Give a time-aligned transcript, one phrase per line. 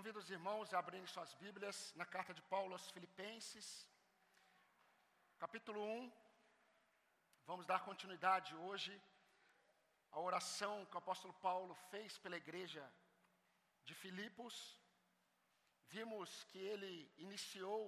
[0.00, 3.86] Convido os irmãos a abrirem suas Bíblias na carta de Paulo aos Filipenses,
[5.38, 6.10] capítulo 1.
[7.44, 8.98] Vamos dar continuidade hoje
[10.10, 12.82] à oração que o apóstolo Paulo fez pela igreja
[13.84, 14.54] de Filipos.
[15.88, 17.82] Vimos que ele iniciou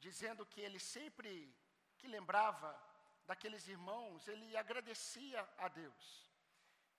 [0.00, 1.56] dizendo que ele sempre
[1.98, 2.68] que lembrava
[3.28, 6.28] daqueles irmãos, ele agradecia a Deus.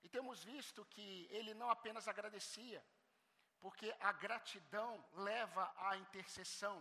[0.02, 2.82] E temos visto que ele não apenas agradecia,
[3.62, 6.78] porque a gratidão leva à intercessão.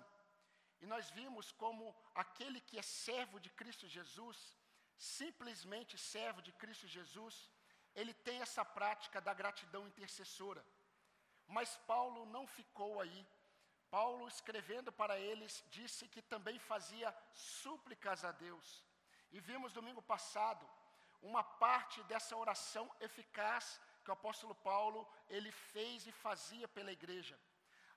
[0.80, 4.38] E nós vimos como aquele que é servo de Cristo Jesus,
[4.96, 7.50] simplesmente servo de Cristo Jesus,
[7.94, 10.64] ele tem essa prática da gratidão intercessora.
[11.46, 13.26] Mas Paulo não ficou aí.
[13.90, 18.84] Paulo, escrevendo para eles, disse que também fazia súplicas a Deus.
[19.32, 20.64] E vimos domingo passado
[21.20, 27.38] uma parte dessa oração eficaz que o apóstolo Paulo ele fez e fazia pela igreja.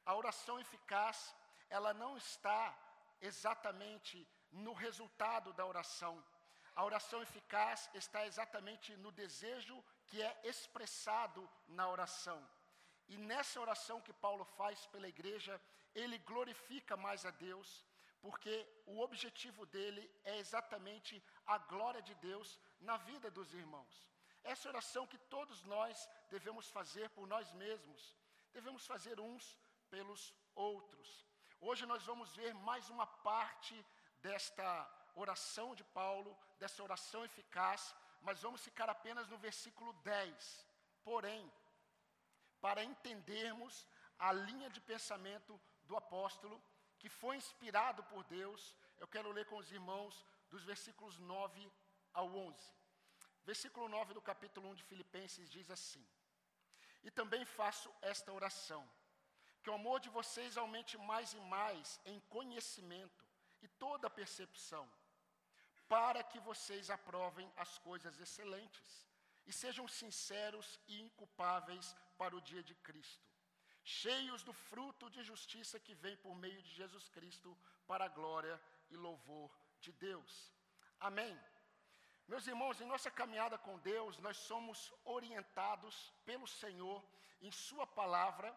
[0.06, 1.36] A oração eficaz,
[1.70, 2.76] ela não está
[3.22, 6.24] exatamente no resultado da oração.
[6.76, 12.40] A oração eficaz está exatamente no desejo que é expressado na oração.
[13.08, 15.62] E nessa oração que Paulo faz pela igreja,
[15.94, 17.86] ele glorifica mais a Deus,
[18.22, 24.13] porque o objetivo dele é exatamente a glória de Deus na vida dos irmãos.
[24.44, 28.16] Essa oração que todos nós devemos fazer por nós mesmos,
[28.52, 29.58] devemos fazer uns
[29.90, 31.26] pelos outros.
[31.62, 33.86] Hoje nós vamos ver mais uma parte
[34.22, 34.66] desta
[35.16, 40.68] oração de Paulo, dessa oração eficaz, mas vamos ficar apenas no versículo 10.
[41.04, 41.52] Porém,
[42.60, 46.62] para entendermos a linha de pensamento do apóstolo,
[47.00, 51.72] que foi inspirado por Deus, eu quero ler com os irmãos dos versículos 9
[52.14, 52.83] ao 11.
[53.46, 56.06] Versículo 9 do capítulo 1 de Filipenses diz assim:
[57.04, 58.90] E também faço esta oração,
[59.62, 63.26] que o amor de vocês aumente mais e mais em conhecimento
[63.62, 64.90] e toda percepção,
[65.88, 69.08] para que vocês aprovem as coisas excelentes
[69.46, 73.28] e sejam sinceros e inculpáveis para o dia de Cristo,
[73.84, 78.60] cheios do fruto de justiça que vem por meio de Jesus Cristo para a glória
[78.90, 79.52] e louvor
[79.82, 80.54] de Deus.
[81.00, 81.38] Amém.
[82.28, 87.04] Meus irmãos, em nossa caminhada com Deus, nós somos orientados pelo Senhor
[87.42, 88.56] em Sua palavra,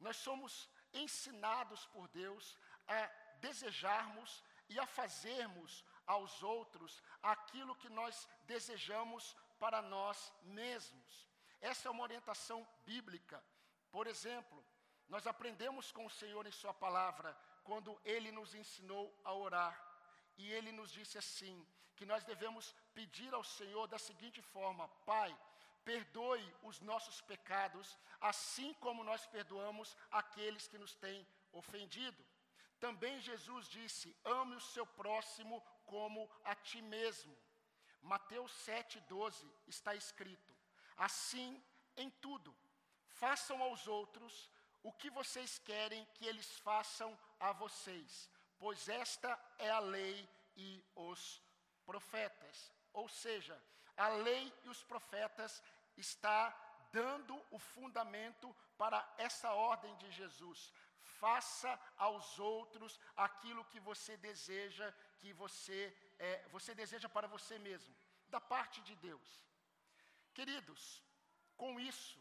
[0.00, 3.06] nós somos ensinados por Deus a
[3.40, 11.28] desejarmos e a fazermos aos outros aquilo que nós desejamos para nós mesmos.
[11.60, 13.42] Essa é uma orientação bíblica.
[13.90, 14.64] Por exemplo,
[15.08, 19.74] nós aprendemos com o Senhor em Sua palavra, quando Ele nos ensinou a orar.
[20.36, 21.66] E ele nos disse assim:
[21.96, 25.36] que nós devemos pedir ao Senhor da seguinte forma: Pai,
[25.84, 32.24] perdoe os nossos pecados, assim como nós perdoamos aqueles que nos têm ofendido.
[32.80, 37.36] Também Jesus disse: ame o seu próximo como a ti mesmo.
[38.02, 40.54] Mateus 7,12 está escrito:
[40.96, 41.62] Assim,
[41.96, 42.54] em tudo,
[43.08, 44.50] façam aos outros
[44.82, 48.28] o que vocês querem que eles façam a vocês
[48.64, 51.42] pois esta é a lei e os
[51.84, 52.72] profetas.
[52.94, 53.60] Ou seja,
[53.96, 55.62] a lei e os profetas
[55.96, 56.40] está
[56.92, 60.72] dando o fundamento para essa ordem de Jesus.
[61.20, 65.80] Faça aos outros aquilo que você deseja, que você,
[66.18, 67.94] é, você deseja para você mesmo,
[68.28, 69.28] da parte de Deus.
[70.32, 71.02] Queridos,
[71.56, 72.18] com isso,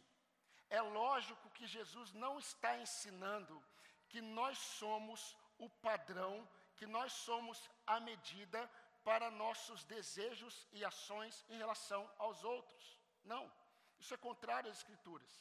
[0.69, 3.63] é lógico que Jesus não está ensinando
[4.09, 6.47] que nós somos o padrão,
[6.77, 8.69] que nós somos a medida
[9.03, 12.99] para nossos desejos e ações em relação aos outros.
[13.23, 13.51] Não,
[13.99, 15.31] isso é contrário às Escrituras.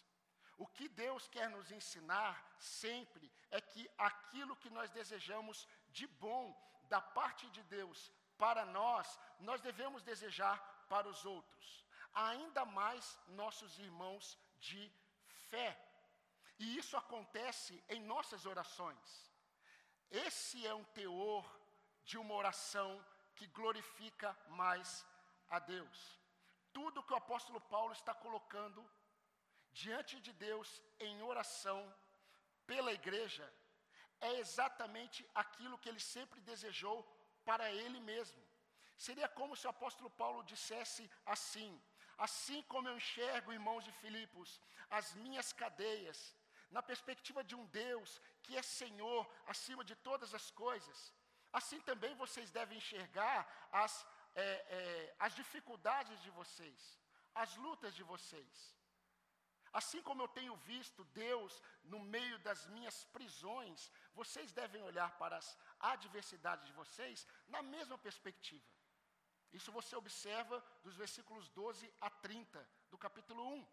[0.56, 6.44] O que Deus quer nos ensinar sempre é que aquilo que nós desejamos de bom
[6.88, 10.58] da parte de Deus para nós, nós devemos desejar
[10.88, 14.92] para os outros, ainda mais nossos irmãos de
[15.48, 15.70] fé.
[16.58, 19.32] E isso acontece em nossas orações.
[20.10, 21.44] Esse é um teor
[22.04, 23.04] de uma oração
[23.36, 25.06] que glorifica mais
[25.48, 25.98] a Deus.
[26.72, 28.84] Tudo que o apóstolo Paulo está colocando
[29.72, 30.68] diante de Deus
[31.00, 31.80] em oração
[32.66, 33.46] pela igreja
[34.20, 36.98] é exatamente aquilo que ele sempre desejou
[37.44, 38.40] para ele mesmo.
[38.96, 41.70] Seria como se o apóstolo Paulo dissesse assim:
[42.26, 44.60] Assim como eu enxergo, irmãos de Filipos,
[44.98, 46.18] as minhas cadeias,
[46.70, 51.12] na perspectiva de um Deus que é Senhor acima de todas as coisas,
[51.53, 53.39] assim também vocês devem enxergar
[53.71, 56.99] as, é, é, as dificuldades de vocês,
[57.34, 58.77] as lutas de vocês.
[59.72, 65.37] Assim como eu tenho visto Deus no meio das minhas prisões, vocês devem olhar para
[65.37, 68.66] as adversidades de vocês na mesma perspectiva.
[69.51, 73.66] Isso você observa dos versículos 12 a 30 do capítulo 1.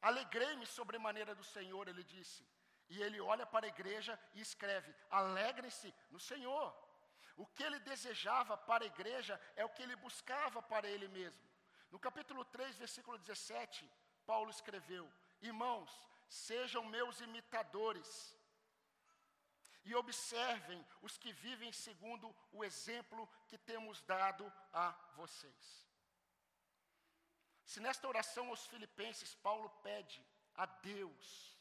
[0.00, 2.46] Alegrei-me sobremaneira do Senhor, ele disse.
[2.88, 6.74] E ele olha para a igreja e escreve: Alegrem-se no Senhor.
[7.36, 11.42] O que ele desejava para a igreja é o que ele buscava para ele mesmo.
[11.90, 13.88] No capítulo 3, versículo 17,
[14.26, 15.90] Paulo escreveu: Irmãos,
[16.28, 18.36] sejam meus imitadores
[19.84, 25.88] e observem os que vivem segundo o exemplo que temos dado a vocês.
[27.64, 30.22] Se nesta oração aos Filipenses, Paulo pede
[30.54, 31.57] a Deus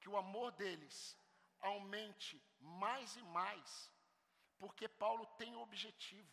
[0.00, 1.16] que o amor deles
[1.60, 3.90] aumente mais e mais,
[4.58, 6.30] porque Paulo tem objetivo.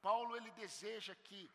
[0.00, 1.50] Paulo ele deseja que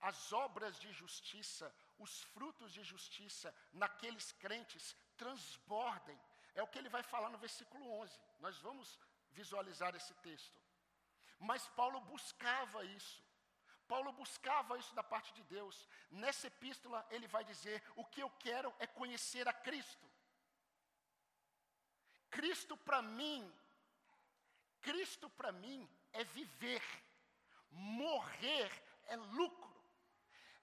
[0.00, 6.18] as obras de justiça, os frutos de justiça naqueles crentes transbordem.
[6.54, 8.18] É o que ele vai falar no versículo 11.
[8.40, 8.98] Nós vamos
[9.32, 10.60] visualizar esse texto.
[11.38, 13.22] Mas Paulo buscava isso.
[13.86, 15.88] Paulo buscava isso da parte de Deus.
[16.10, 20.09] Nessa epístola, ele vai dizer: O que eu quero é conhecer a Cristo.
[22.30, 23.52] Cristo para mim,
[24.80, 26.82] Cristo para mim é viver,
[27.70, 28.70] morrer
[29.06, 29.70] é lucro.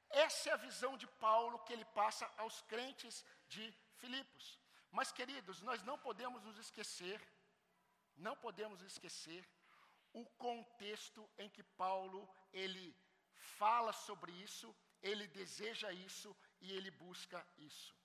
[0.10, 4.60] Essa é a visão de Paulo que ele passa aos crentes de Filipos.
[4.92, 7.22] Mas, queridos, nós não podemos nos esquecer,
[8.16, 9.48] não podemos esquecer
[10.14, 12.96] o contexto em que Paulo ele
[13.60, 17.96] fala sobre isso, ele deseja isso e ele busca isso.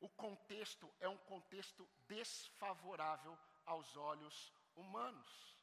[0.00, 3.36] O contexto é um contexto desfavorável
[3.66, 5.56] aos olhos humanos.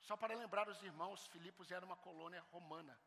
[0.00, 2.98] Só para lembrar os irmãos, Filipos era uma colônia romana.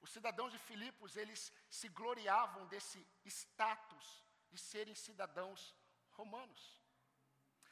[0.00, 5.74] Os cidadãos de Filipos, eles se gloriavam desse status de serem cidadãos
[6.10, 6.62] romanos.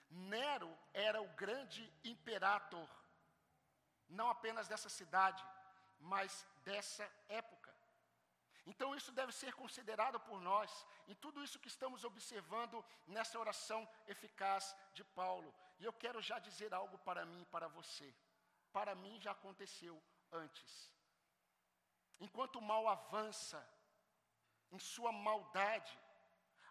[0.08, 2.88] Nero era o grande imperator,
[4.08, 5.44] não apenas dessa cidade,
[5.99, 7.62] mas dessa época.
[8.64, 13.88] Então, isso deve ser considerado por nós, em tudo isso que estamos observando nessa oração
[14.06, 15.53] eficaz de Paulo.
[15.81, 18.14] E eu quero já dizer algo para mim e para você.
[18.73, 20.00] Para mim já aconteceu
[20.31, 20.91] antes.
[22.20, 23.61] Enquanto o mal avança
[24.70, 25.99] em sua maldade,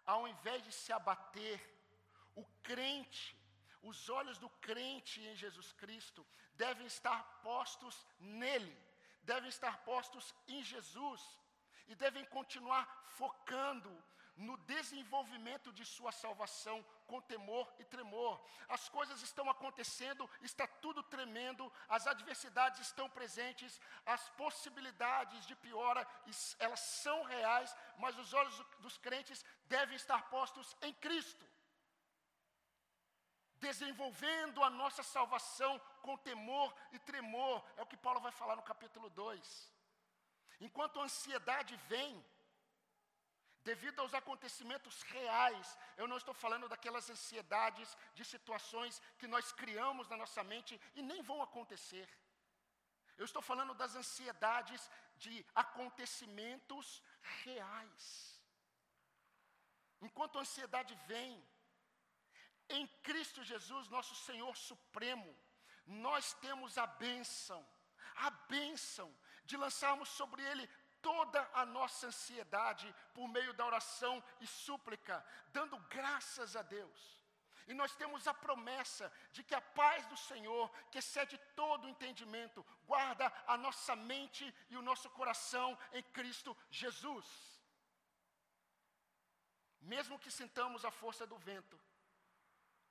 [0.06, 1.60] ao invés de se abater,
[2.34, 3.36] o crente,
[3.82, 8.76] os olhos do crente em Jesus Cristo devem estar postos nele,
[9.22, 11.20] devem estar postos em Jesus
[11.88, 13.90] e devem continuar focando
[14.36, 18.42] no desenvolvimento de sua salvação com temor e tremor.
[18.68, 26.06] As coisas estão acontecendo, está tudo tremendo, as adversidades estão presentes, as possibilidades de piora,
[26.58, 31.46] elas são reais, mas os olhos dos crentes devem estar postos em Cristo.
[33.56, 38.62] Desenvolvendo a nossa salvação com temor e tremor, é o que Paulo vai falar no
[38.62, 39.71] capítulo 2.
[40.60, 42.24] Enquanto a ansiedade vem,
[43.64, 45.78] devido aos acontecimentos reais.
[45.96, 51.02] Eu não estou falando daquelas ansiedades de situações que nós criamos na nossa mente e
[51.02, 52.08] nem vão acontecer.
[53.16, 57.02] Eu estou falando das ansiedades de acontecimentos
[57.44, 58.04] reais.
[60.00, 61.32] Enquanto a ansiedade vem,
[62.68, 65.36] em Cristo Jesus, nosso Senhor Supremo,
[65.86, 67.64] nós temos a bênção,
[68.16, 70.68] a bênção de lançarmos sobre Ele
[71.00, 77.22] toda a nossa ansiedade por meio da oração e súplica, dando graças a Deus.
[77.66, 81.88] E nós temos a promessa de que a paz do Senhor, que excede todo o
[81.88, 87.26] entendimento, guarda a nossa mente e o nosso coração em Cristo Jesus.
[89.80, 91.78] Mesmo que sintamos a força do vento,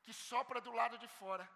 [0.04, 1.50] que sopra do lado de fora,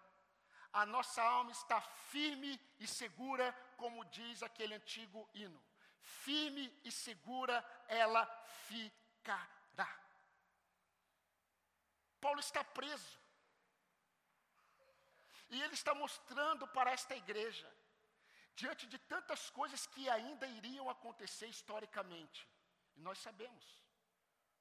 [0.72, 5.62] a nossa alma está firme e segura, como diz aquele antigo hino
[6.06, 7.56] firme e segura
[7.88, 8.24] ela
[8.68, 9.90] ficará.
[12.20, 13.14] Paulo está preso.
[15.48, 17.68] E ele está mostrando para esta igreja,
[18.54, 22.48] diante de tantas coisas que ainda iriam acontecer historicamente.
[22.96, 23.64] E nós sabemos.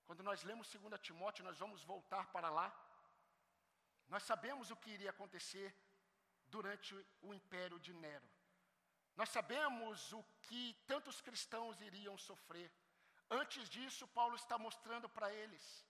[0.05, 2.67] Quando nós lemos 2 Timóteo, nós vamos voltar para lá.
[4.07, 5.75] Nós sabemos o que iria acontecer
[6.45, 8.29] durante o império de Nero.
[9.15, 12.71] Nós sabemos o que tantos cristãos iriam sofrer.
[13.29, 15.85] Antes disso, Paulo está mostrando para eles.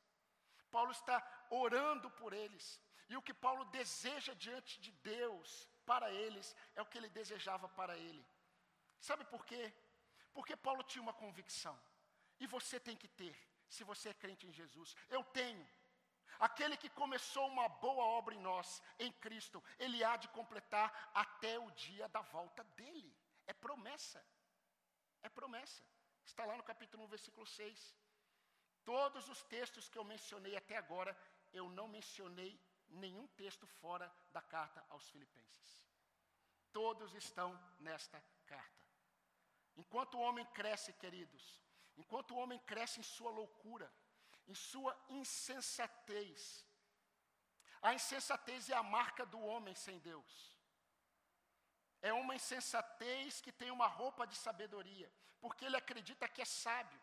[0.70, 1.17] Paulo está
[1.50, 2.79] orando por eles.
[3.10, 7.67] E o que Paulo deseja diante de Deus para eles é o que ele desejava
[7.70, 8.25] para ele.
[9.00, 9.74] Sabe por quê?
[10.34, 11.79] Porque Paulo tinha uma convicção.
[12.39, 13.36] E você tem que ter,
[13.70, 14.96] se você é crente em Jesus.
[15.10, 15.67] Eu tenho.
[16.39, 21.58] Aquele que começou uma boa obra em nós, em Cristo, ele há de completar até
[21.60, 23.15] o dia da volta dele.
[23.48, 24.25] É promessa.
[25.24, 25.84] É promessa.
[26.24, 27.96] Está lá no capítulo 1, versículo 6.
[28.84, 31.17] Todos os textos que eu mencionei até agora,
[31.53, 35.84] eu não mencionei nenhum texto fora da carta aos Filipenses.
[36.72, 38.86] Todos estão nesta carta.
[39.75, 41.62] Enquanto o homem cresce, queridos,
[41.98, 43.91] enquanto o homem cresce em sua loucura,
[44.47, 46.65] em sua insensatez,
[47.81, 50.57] a insensatez é a marca do homem sem Deus.
[52.01, 56.99] É uma insensatez que tem uma roupa de sabedoria, porque ele acredita que é sábio,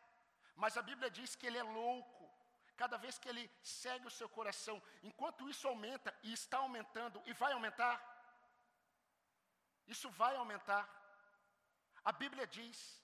[0.56, 2.30] mas a Bíblia diz que ele é louco.
[2.76, 7.32] Cada vez que ele segue o seu coração, enquanto isso aumenta e está aumentando e
[7.32, 7.94] vai aumentar,
[9.87, 10.88] isso vai aumentar.
[12.04, 13.01] A Bíblia diz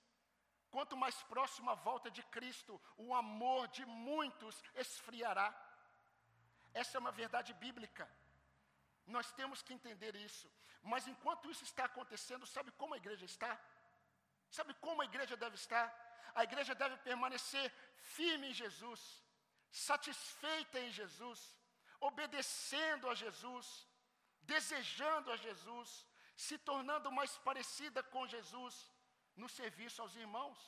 [0.71, 5.49] Quanto mais próximo à volta de Cristo, o amor de muitos esfriará.
[6.75, 8.09] Essa é uma verdade bíblica.
[9.07, 10.51] Nós temos que entender isso.
[10.83, 13.59] Mas enquanto isso está acontecendo, sabe como a igreja está?
[14.51, 15.87] Sabe como a igreja deve estar?
[16.35, 17.73] A igreja deve permanecer
[18.17, 19.01] firme em Jesus,
[19.71, 21.41] satisfeita em Jesus,
[22.01, 23.67] obedecendo a Jesus,
[24.43, 26.07] desejando a Jesus,
[26.37, 28.75] se tornando mais parecida com Jesus
[29.43, 30.59] no serviço aos irmãos.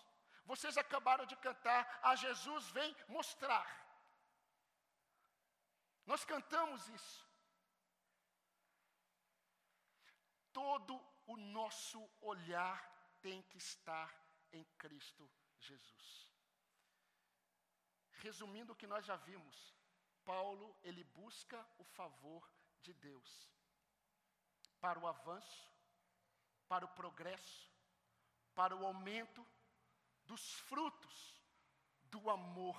[0.44, 3.66] Vocês acabaram de cantar, a Jesus vem mostrar.
[6.06, 7.28] Nós cantamos isso.
[10.52, 10.94] Todo
[11.26, 12.78] o nosso olhar
[13.20, 14.08] tem que estar
[14.52, 16.08] em Cristo Jesus.
[18.24, 19.74] Resumindo o que nós já vimos,
[20.24, 22.50] Paulo, ele busca o favor
[22.82, 23.48] de Deus
[24.80, 25.70] para o avanço,
[26.66, 27.69] para o progresso,
[28.60, 29.42] para o aumento
[30.30, 31.16] dos frutos
[32.14, 32.78] do amor.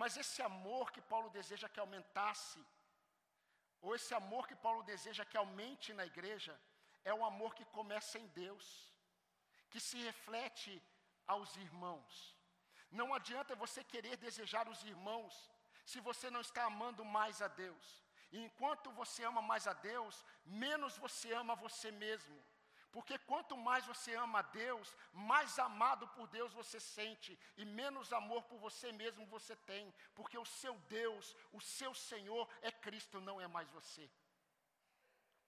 [0.00, 2.60] Mas esse amor que Paulo deseja que aumentasse,
[3.82, 6.54] ou esse amor que Paulo deseja que aumente na igreja,
[7.10, 8.66] é o amor que começa em Deus,
[9.70, 10.72] que se reflete
[11.26, 12.14] aos irmãos.
[13.00, 15.34] Não adianta você querer desejar os irmãos
[15.84, 17.86] se você não está amando mais a Deus.
[18.30, 22.40] E enquanto você ama mais a Deus, menos você ama você mesmo.
[22.94, 28.12] Porque quanto mais você ama a Deus, mais amado por Deus você sente e menos
[28.12, 33.20] amor por você mesmo você tem, porque o seu Deus, o seu Senhor é Cristo,
[33.20, 34.08] não é mais você.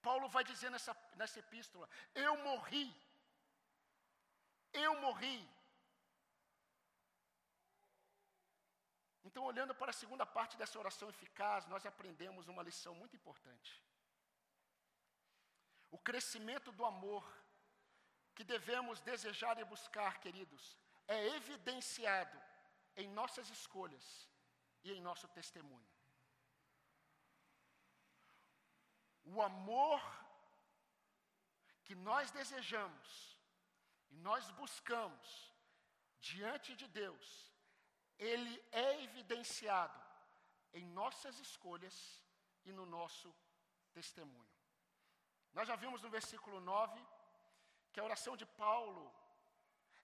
[0.01, 2.93] Paulo vai dizer nessa, nessa epístola: Eu morri,
[4.73, 5.49] eu morri.
[9.23, 13.81] Então, olhando para a segunda parte dessa oração eficaz, nós aprendemos uma lição muito importante.
[15.89, 17.25] O crescimento do amor
[18.37, 20.63] que devemos desejar e buscar, queridos,
[21.07, 22.39] é evidenciado
[22.95, 24.05] em nossas escolhas
[24.83, 25.89] e em nosso testemunho.
[29.23, 29.99] O amor
[31.85, 33.09] que nós desejamos
[34.11, 35.51] e nós buscamos
[36.19, 37.51] diante de Deus,
[38.19, 39.99] ele é evidenciado
[40.75, 41.97] em nossas escolhas
[42.65, 43.35] e no nosso
[43.91, 44.55] testemunho.
[45.53, 47.16] Nós já vimos no versículo 9
[47.97, 49.03] que a oração de Paulo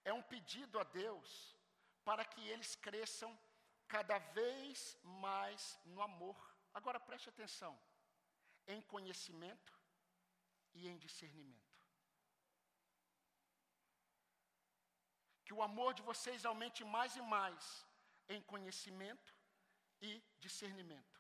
[0.03, 1.27] é um pedido a Deus
[2.07, 3.29] para que eles cresçam
[3.87, 6.39] cada vez mais no amor.
[6.73, 7.73] Agora preste atenção:
[8.67, 9.73] em conhecimento
[10.73, 11.77] e em discernimento.
[15.45, 17.85] Que o amor de vocês aumente mais e mais
[18.27, 19.31] em conhecimento
[20.01, 21.19] e discernimento.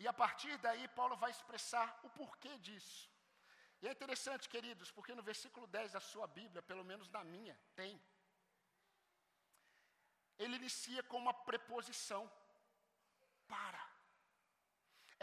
[0.00, 3.13] E a partir daí, Paulo vai expressar o porquê disso.
[3.84, 7.54] E é interessante, queridos, porque no versículo 10 da sua Bíblia, pelo menos na minha,
[7.76, 7.94] tem.
[10.38, 12.22] Ele inicia com uma preposição.
[13.46, 13.82] Para.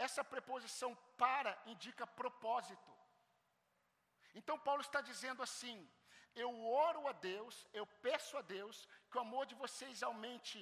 [0.06, 0.90] Essa preposição
[1.22, 2.92] para indica propósito.
[4.32, 5.76] Então Paulo está dizendo assim:
[6.44, 10.56] eu oro a Deus, eu peço a Deus que o amor de vocês aumente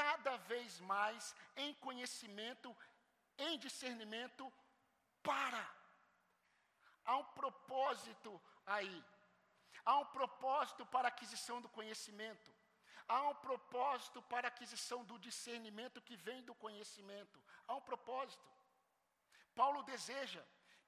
[0.00, 2.74] cada vez mais em conhecimento,
[3.36, 4.50] em discernimento,
[5.22, 5.81] para
[7.04, 9.04] Há um propósito aí.
[9.84, 12.50] Há um propósito para a aquisição do conhecimento.
[13.08, 17.42] Há um propósito para a aquisição do discernimento que vem do conhecimento.
[17.66, 18.48] Há um propósito.
[19.54, 20.42] Paulo deseja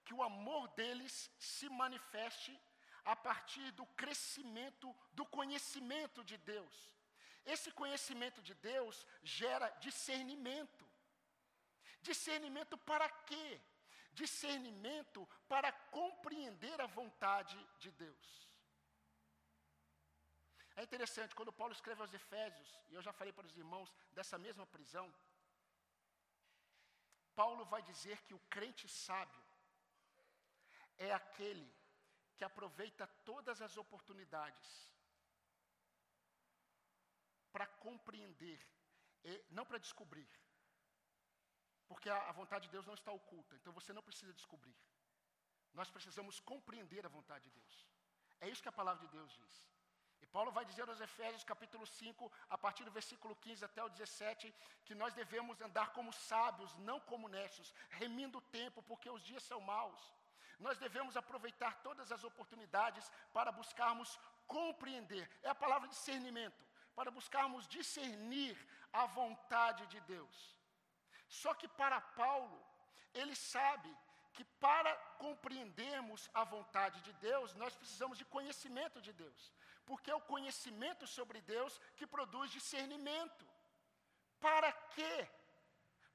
[0.05, 2.59] que o amor deles se manifeste
[3.05, 6.91] a partir do crescimento do conhecimento de Deus.
[7.45, 10.85] Esse conhecimento de Deus gera discernimento.
[12.01, 13.61] Discernimento para quê?
[14.15, 18.29] Discernimento para compreender a vontade de Deus.
[20.77, 24.37] É interessante, quando Paulo escreve aos Efésios, e eu já falei para os irmãos dessa
[24.47, 25.13] mesma prisão,
[27.35, 29.43] Paulo vai dizer que o crente sábio
[30.97, 31.69] é aquele
[32.37, 34.69] que aproveita todas as oportunidades
[37.53, 38.61] para compreender,
[39.51, 40.29] não para descobrir,
[41.95, 44.77] porque a, vontade de Deus não está oculta, então você não precisa descobrir.
[45.79, 47.75] Nós precisamos compreender a vontade de Deus.
[48.41, 49.57] É isso que a palavra de Deus diz.
[50.21, 53.89] E Paulo vai dizer aos Efésios, capítulo 5, a partir do versículo 15 até o
[53.89, 54.53] 17,
[54.85, 59.45] que nós devemos andar como sábios, não como necios, remindo o tempo, porque os dias
[59.45, 60.03] são maus.
[60.59, 65.31] Nós devemos aproveitar todas as oportunidades para buscarmos compreender.
[65.45, 66.61] É a palavra discernimento,
[66.97, 68.59] para buscarmos discernir
[68.93, 70.64] a vontade de Deus.
[71.41, 72.59] Só que para Paulo,
[73.21, 73.91] ele sabe
[74.35, 74.93] que para
[75.25, 79.41] compreendermos a vontade de Deus, nós precisamos de conhecimento de Deus.
[79.89, 83.45] Porque é o conhecimento sobre Deus que produz discernimento.
[84.41, 85.29] Para quê?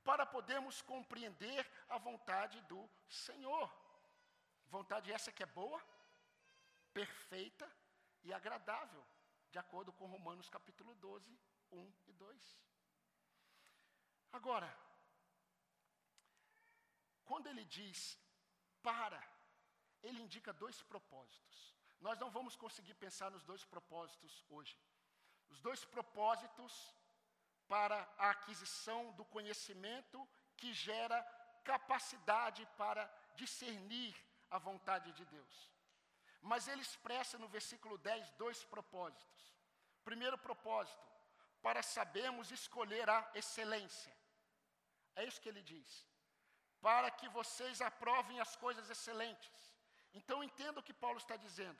[0.04, 3.70] Para podermos compreender a vontade do Senhor.
[4.68, 5.82] Vontade essa que é boa,
[6.94, 7.68] perfeita
[8.24, 9.04] e agradável,
[9.52, 11.40] de acordo com Romanos capítulo 12,
[11.72, 12.60] 1 e 2.
[14.32, 14.70] Agora,
[17.30, 17.98] quando ele diz
[18.82, 19.22] para,
[20.02, 21.58] ele indica dois propósitos.
[22.06, 24.76] Nós não vamos conseguir pensar nos dois propósitos hoje.
[25.54, 26.74] Os dois propósitos
[27.68, 31.22] para a aquisição do conhecimento que gera
[31.64, 33.04] capacidade para
[33.36, 34.16] discernir
[34.50, 35.56] a vontade de Deus.
[36.42, 39.54] Mas ele expressa no versículo 10 dois propósitos.
[40.04, 41.08] Primeiro propósito,
[41.62, 44.16] para sabermos escolher a excelência.
[45.16, 46.09] É isso que ele diz
[46.82, 49.76] para que vocês aprovem as coisas excelentes.
[50.14, 51.78] Então entenda o que Paulo está dizendo.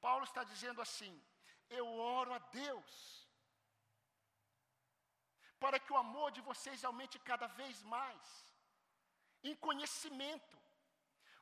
[0.00, 1.14] Paulo está dizendo assim:
[1.70, 3.26] eu oro a Deus,
[5.58, 8.54] para que o amor de vocês aumente cada vez mais,
[9.42, 10.58] em conhecimento,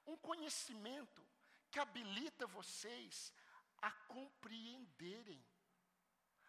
[0.06, 1.26] um conhecimento
[1.70, 3.32] que habilita vocês
[3.80, 5.42] a compreenderem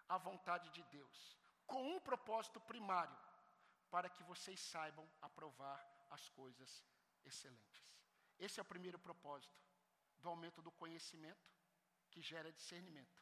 [0.10, 3.18] a vontade de Deus, com um propósito primário,
[3.90, 5.80] para que vocês saibam aprovar
[6.12, 6.84] as coisas
[7.26, 7.82] excelentes.
[8.38, 9.60] Esse é o primeiro propósito
[10.20, 11.50] do aumento do conhecimento
[12.12, 13.20] que gera discernimento,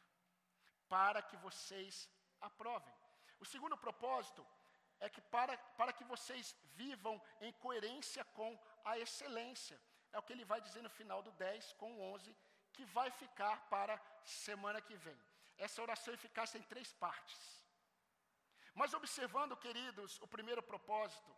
[0.88, 2.08] para que vocês
[2.40, 2.94] aprovem.
[3.38, 4.46] O segundo propósito
[4.98, 9.80] é que para, para que vocês vivam em coerência com a excelência.
[10.12, 12.36] É o que ele vai dizer no final do 10 com o 11,
[12.72, 15.18] que vai ficar para semana que vem.
[15.56, 17.38] Essa oração eficaz tem três partes.
[18.74, 21.34] Mas observando, queridos, o primeiro propósito,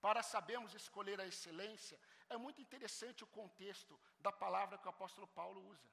[0.00, 5.26] para sabermos escolher a excelência, é muito interessante o contexto da palavra que o apóstolo
[5.28, 5.88] Paulo usa.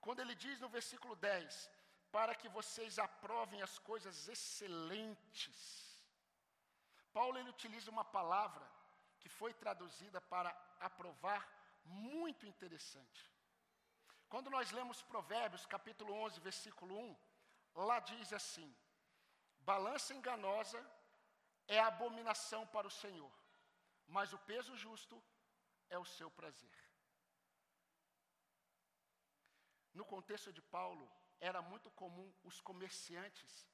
[0.00, 1.70] Quando ele diz no versículo 10:
[2.10, 5.56] Para que vocês aprovem as coisas excelentes.
[7.12, 8.66] Paulo ele utiliza uma palavra
[9.20, 11.42] que foi traduzida para aprovar,
[11.84, 13.32] muito interessante.
[14.28, 17.16] Quando nós lemos Provérbios, capítulo 11, versículo 1,
[17.74, 18.74] lá diz assim:
[19.60, 20.80] Balança enganosa
[21.68, 23.32] é abominação para o Senhor,
[24.06, 25.22] mas o peso justo
[25.90, 26.78] é o seu prazer.
[29.92, 33.66] No contexto de Paulo, era muito comum os comerciantes,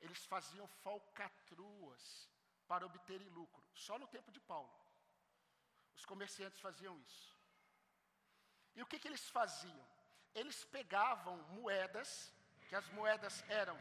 [0.00, 2.28] eles faziam falcatruas
[2.66, 4.74] para obterem lucro, só no tempo de Paulo.
[5.94, 7.36] Os comerciantes faziam isso.
[8.74, 9.86] E o que, que eles faziam?
[10.34, 12.32] Eles pegavam moedas,
[12.68, 13.80] que as moedas eram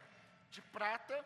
[0.49, 1.17] de prata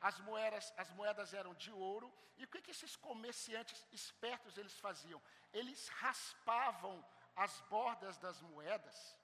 [0.00, 2.12] as moedas, as moedas eram de ouro.
[2.38, 5.20] E o que, que esses comerciantes espertos eles faziam?
[5.52, 7.04] Eles raspavam
[7.36, 9.16] as bordas das moedas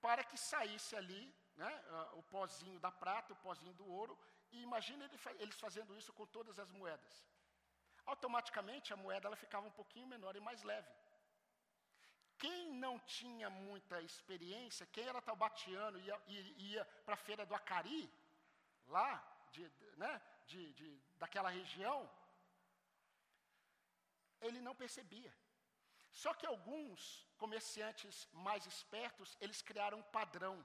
[0.00, 4.18] para que saísse ali né, o pozinho da prata, o pozinho do ouro.
[4.50, 7.26] E imagina eles fazendo isso com todas as moedas.
[8.04, 10.90] Automaticamente a moeda ela ficava um pouquinho menor e mais leve.
[12.38, 17.46] Quem não tinha muita experiência, quem era taubatiano e ia, ia, ia para a feira
[17.46, 18.12] do Acari,
[18.88, 20.12] lá, de, né,
[20.46, 20.88] de, de,
[21.22, 21.98] daquela região,
[24.40, 25.32] ele não percebia.
[26.10, 30.56] Só que alguns comerciantes mais espertos, eles criaram um padrão.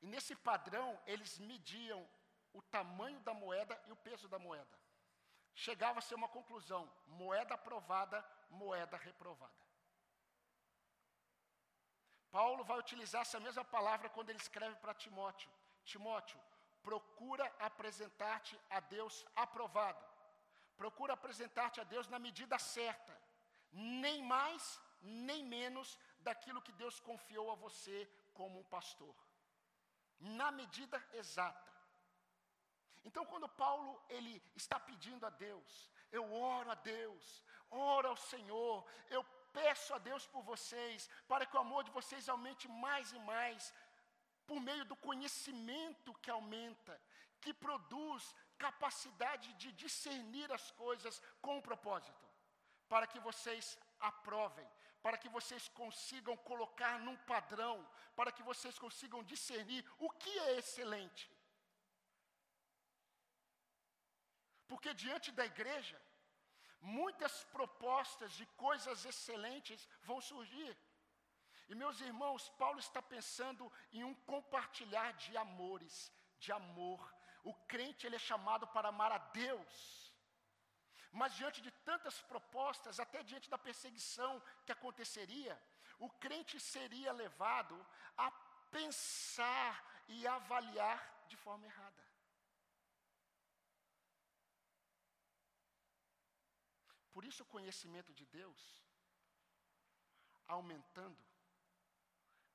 [0.00, 2.00] E nesse padrão, eles mediam
[2.52, 4.76] o tamanho da moeda e o peso da moeda.
[5.54, 9.62] Chegava a ser uma conclusão: moeda aprovada, moeda reprovada.
[12.30, 15.50] Paulo vai utilizar essa mesma palavra quando ele escreve para Timóteo:
[15.84, 16.40] Timóteo,
[16.82, 20.04] procura apresentar-te a Deus aprovado.
[20.76, 23.14] Procura apresentar-te a Deus na medida certa,
[23.72, 29.14] nem mais, nem menos daquilo que Deus confiou a você como um pastor.
[30.18, 31.70] Na medida exata.
[33.04, 38.86] Então, quando Paulo ele está pedindo a Deus, eu oro a Deus, oro ao Senhor,
[39.10, 43.18] eu peço a Deus por vocês, para que o amor de vocês aumente mais e
[43.20, 43.74] mais,
[44.52, 46.94] por meio do conhecimento que aumenta,
[47.40, 48.22] que produz
[48.58, 52.26] capacidade de discernir as coisas com propósito,
[52.86, 54.68] para que vocês aprovem,
[55.02, 57.76] para que vocês consigam colocar num padrão,
[58.14, 61.24] para que vocês consigam discernir o que é excelente.
[64.68, 65.98] Porque diante da igreja,
[67.00, 70.76] muitas propostas de coisas excelentes vão surgir.
[71.72, 73.64] E meus irmãos, Paulo está pensando
[73.98, 75.94] em um compartilhar de amores,
[76.38, 77.00] de amor.
[77.42, 79.72] O crente ele é chamado para amar a Deus.
[81.10, 84.32] Mas diante de tantas propostas, até diante da perseguição
[84.66, 85.54] que aconteceria,
[85.98, 87.74] o crente seria levado
[88.18, 88.30] a
[88.70, 89.74] pensar
[90.08, 92.04] e avaliar de forma errada.
[97.14, 98.62] Por isso, o conhecimento de Deus,
[100.46, 101.31] aumentando,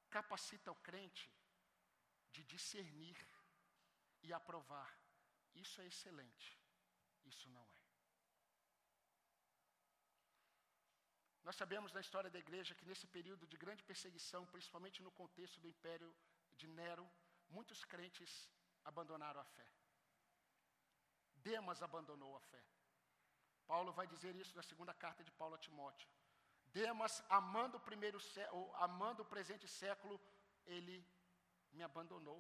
[0.10, 1.32] capacita o crente
[2.32, 3.18] de discernir
[4.24, 4.90] e aprovar.
[5.56, 6.60] Isso é excelente,
[7.26, 7.88] isso não é.
[11.44, 15.62] Nós sabemos da história da igreja que nesse período de grande perseguição, principalmente no contexto
[15.62, 16.14] do império
[16.58, 17.10] de Nero,
[17.48, 18.50] muitos crentes
[18.84, 19.68] abandonaram a fé.
[21.36, 22.62] Demas abandonou a fé.
[23.66, 26.10] Paulo vai dizer isso na segunda carta de Paulo a Timóteo.
[26.80, 28.20] Demas, amando o primeiro
[28.88, 30.16] amando o presente século,
[30.76, 30.96] ele
[31.78, 32.40] me abandonou.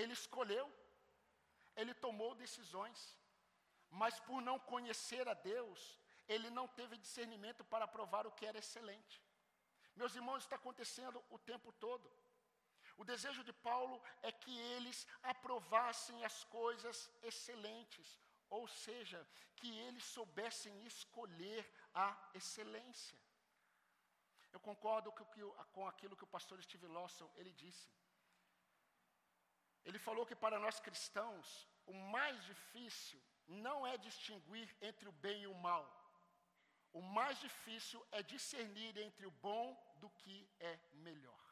[0.00, 0.66] Ele escolheu,
[1.80, 3.00] ele tomou decisões,
[3.90, 5.80] mas por não conhecer a Deus,
[6.28, 9.16] ele não teve discernimento para provar o que era excelente.
[9.96, 12.08] Meus irmãos, está acontecendo o tempo todo.
[12.96, 18.08] O desejo de Paulo é que eles aprovassem as coisas excelentes,
[18.48, 19.20] ou seja,
[19.56, 21.62] que eles soubessem escolher
[21.94, 23.18] a excelência.
[24.52, 25.12] Eu concordo
[25.72, 27.88] com aquilo que o pastor Steve Lawson ele disse.
[29.84, 35.42] Ele falou que para nós cristãos, o mais difícil não é distinguir entre o bem
[35.42, 35.84] e o mal.
[36.92, 41.42] O mais difícil é discernir entre o bom do que é melhor.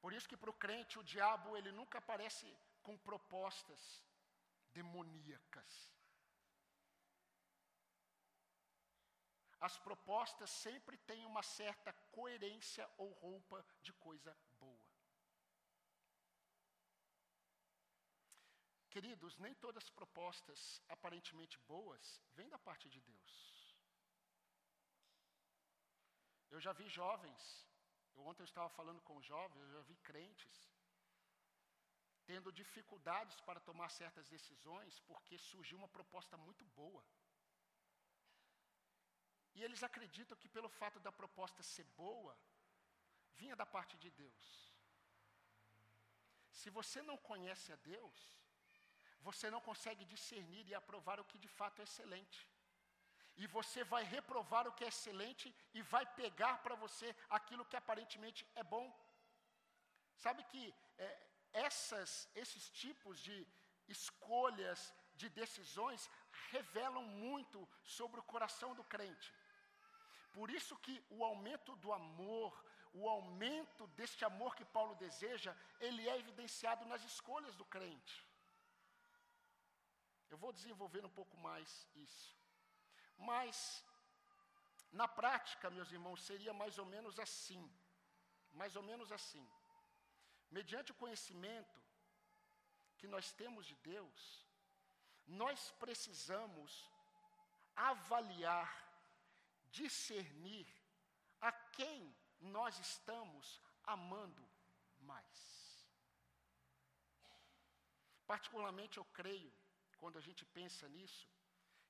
[0.00, 2.46] Por isso que para o crente o diabo ele nunca aparece
[2.90, 3.82] com propostas
[4.72, 5.72] demoníacas.
[9.60, 14.90] As propostas sempre têm uma certa coerência ou roupa de coisa boa.
[18.88, 23.32] Queridos, nem todas as propostas aparentemente boas vêm da parte de Deus.
[26.50, 27.70] Eu já vi jovens
[28.20, 30.70] eu, ontem eu estava falando com jovens, eu já vi crentes
[32.30, 37.02] tendo dificuldades para tomar certas decisões porque surgiu uma proposta muito boa.
[39.56, 42.34] E eles acreditam que pelo fato da proposta ser boa,
[43.38, 44.46] vinha da parte de Deus.
[46.58, 48.18] Se você não conhece a Deus,
[49.28, 52.40] você não consegue discernir e aprovar o que de fato é excelente
[53.42, 57.76] e você vai reprovar o que é excelente e vai pegar para você aquilo que
[57.76, 58.86] aparentemente é bom.
[60.24, 60.62] Sabe que
[60.98, 63.46] é, essas, esses tipos de
[63.88, 66.08] escolhas, de decisões,
[66.50, 69.32] revelam muito sobre o coração do crente.
[70.32, 76.08] Por isso que o aumento do amor, o aumento deste amor que Paulo deseja, ele
[76.08, 78.26] é evidenciado nas escolhas do crente.
[80.30, 82.36] Eu vou desenvolver um pouco mais isso.
[83.18, 83.84] Mas,
[84.92, 87.62] na prática, meus irmãos, seria mais ou menos assim.
[88.52, 89.44] Mais ou menos assim.
[90.50, 91.80] Mediante o conhecimento
[92.98, 94.46] que nós temos de Deus,
[95.26, 96.90] nós precisamos
[97.76, 98.68] avaliar,
[99.70, 100.66] discernir
[101.40, 104.44] a quem nós estamos amando
[105.00, 105.38] mais.
[108.26, 109.52] Particularmente eu creio,
[109.98, 111.28] quando a gente pensa nisso,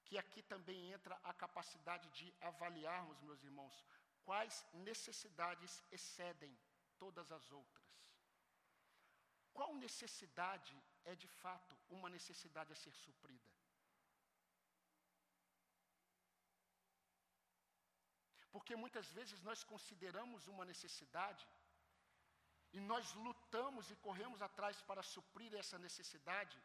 [0.04, 3.84] que aqui também entra a capacidade de avaliarmos, meus irmãos,
[4.24, 6.58] quais necessidades excedem
[6.98, 7.79] todas as outras.
[9.52, 13.50] Qual necessidade é de fato uma necessidade a ser suprida?
[18.52, 21.46] Porque muitas vezes nós consideramos uma necessidade
[22.72, 26.56] e nós lutamos e corremos atrás para suprir essa necessidade,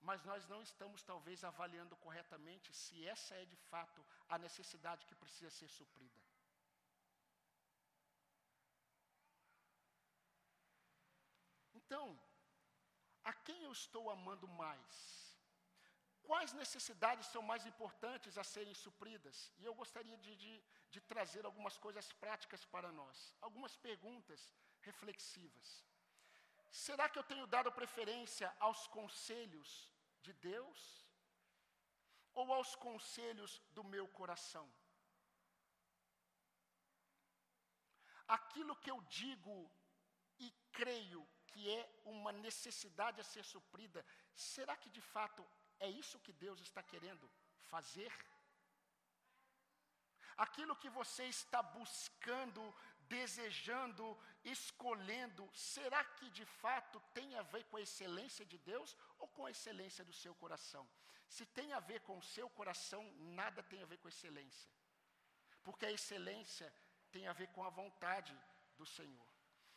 [0.00, 5.14] mas nós não estamos talvez avaliando corretamente se essa é de fato a necessidade que
[5.14, 6.11] precisa ser suprida.
[11.92, 12.18] Então,
[13.22, 14.94] a quem eu estou amando mais?
[16.28, 19.52] Quais necessidades são mais importantes a serem supridas?
[19.58, 20.52] E eu gostaria de, de,
[20.90, 24.40] de trazer algumas coisas práticas para nós, algumas perguntas
[24.80, 25.84] reflexivas.
[26.70, 29.70] Será que eu tenho dado preferência aos conselhos
[30.22, 31.06] de Deus
[32.32, 34.66] ou aos conselhos do meu coração?
[38.26, 39.70] Aquilo que eu digo
[40.38, 40.50] e
[40.80, 45.44] creio que é uma necessidade a ser suprida, será que de fato
[45.78, 47.28] é isso que Deus está querendo
[47.72, 48.12] fazer?
[50.36, 52.62] Aquilo que você está buscando,
[53.16, 54.04] desejando,
[54.44, 59.46] escolhendo, será que de fato tem a ver com a excelência de Deus ou com
[59.46, 60.88] a excelência do seu coração?
[61.28, 63.02] Se tem a ver com o seu coração,
[63.40, 64.70] nada tem a ver com excelência.
[65.62, 66.72] Porque a excelência
[67.10, 68.36] tem a ver com a vontade
[68.76, 69.31] do Senhor.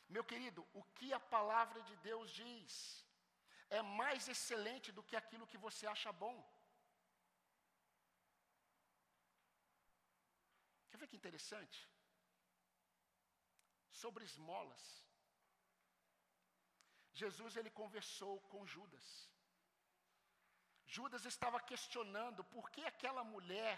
[0.07, 3.05] Meu querido, o que a palavra de Deus diz?
[3.69, 6.37] é mais excelente do que aquilo que você acha bom.
[10.89, 11.89] Quer ver que interessante?
[13.91, 14.83] Sobre esmolas.
[17.13, 19.29] Jesus ele conversou com Judas.
[20.85, 23.77] Judas estava questionando por que aquela mulher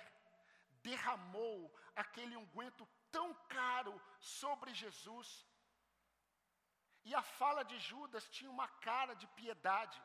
[0.82, 5.47] derramou aquele unguento tão caro sobre Jesus
[7.08, 9.98] e a fala de Judas tinha uma cara de piedade.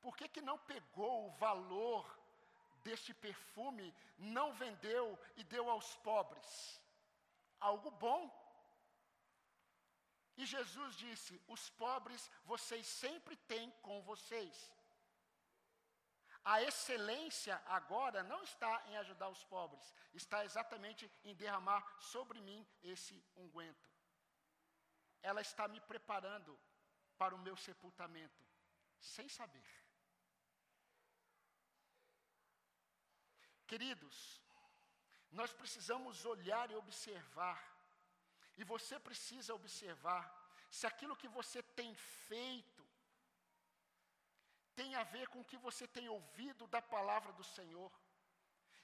[0.00, 2.04] Por que, que não pegou o valor
[2.84, 6.80] deste perfume, não vendeu e deu aos pobres?
[7.58, 8.22] Algo bom.
[10.36, 14.72] E Jesus disse: Os pobres vocês sempre têm com vocês.
[16.44, 22.64] A excelência agora não está em ajudar os pobres, está exatamente em derramar sobre mim
[22.80, 23.97] esse unguento
[25.22, 26.58] ela está me preparando
[27.16, 28.44] para o meu sepultamento,
[28.98, 29.68] sem saber.
[33.66, 34.40] Queridos,
[35.30, 37.62] nós precisamos olhar e observar,
[38.56, 40.24] e você precisa observar
[40.70, 42.78] se aquilo que você tem feito
[44.74, 47.90] tem a ver com o que você tem ouvido da palavra do Senhor.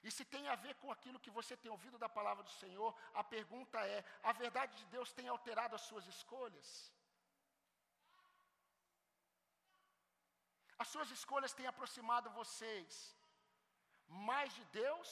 [0.07, 2.91] E se tem a ver com aquilo que você tem ouvido da palavra do Senhor,
[3.21, 6.69] a pergunta é: a verdade de Deus tem alterado as suas escolhas?
[10.83, 13.17] As suas escolhas têm aproximado vocês
[14.31, 15.09] mais de Deus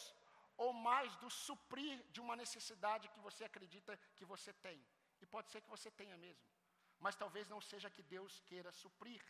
[0.65, 4.79] ou mais do suprir de uma necessidade que você acredita que você tem?
[5.23, 6.47] E pode ser que você tenha mesmo,
[7.01, 9.23] mas talvez não seja que Deus queira suprir.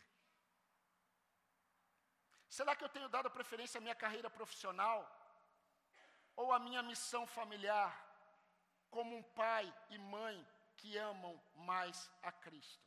[2.49, 4.97] Será que eu tenho dado preferência à minha carreira profissional?
[6.35, 7.91] Ou a minha missão familiar,
[8.89, 12.83] como um pai e mãe que amam mais a Cristo.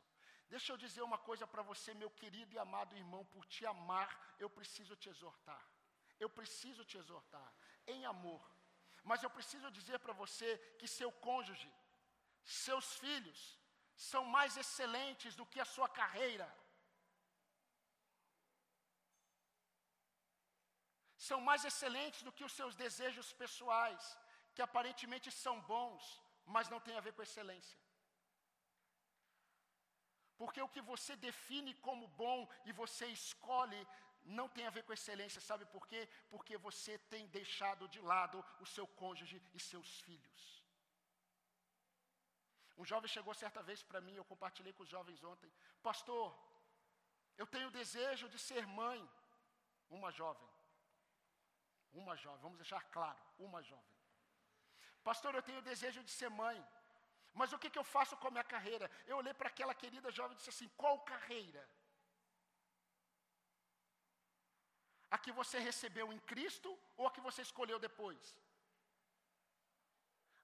[0.49, 4.09] Deixa eu dizer uma coisa para você, meu querido e amado irmão, por te amar,
[4.39, 5.61] eu preciso te exortar.
[6.19, 7.53] Eu preciso te exortar
[7.85, 8.41] em amor.
[9.03, 11.71] Mas eu preciso dizer para você que seu cônjuge,
[12.43, 13.59] seus filhos,
[13.95, 16.47] são mais excelentes do que a sua carreira.
[21.29, 24.03] São mais excelentes do que os seus desejos pessoais,
[24.55, 26.03] que aparentemente são bons,
[26.55, 27.77] mas não têm a ver com excelência.
[30.41, 33.81] Porque o que você define como bom e você escolhe
[34.39, 36.01] não tem a ver com excelência, sabe por quê?
[36.31, 40.41] Porque você tem deixado de lado o seu cônjuge e seus filhos.
[42.77, 46.27] Um jovem chegou certa vez para mim, eu compartilhei com os jovens ontem, pastor,
[47.37, 48.99] eu tenho desejo de ser mãe,
[49.89, 50.56] uma jovem.
[51.93, 53.97] Uma jovem, vamos deixar claro, uma jovem.
[55.03, 56.57] Pastor, eu tenho o desejo de ser mãe,
[57.33, 58.89] mas o que, que eu faço com a minha carreira?
[59.05, 61.67] Eu olhei para aquela querida jovem e disse assim: qual carreira?
[65.09, 68.37] A que você recebeu em Cristo ou a que você escolheu depois?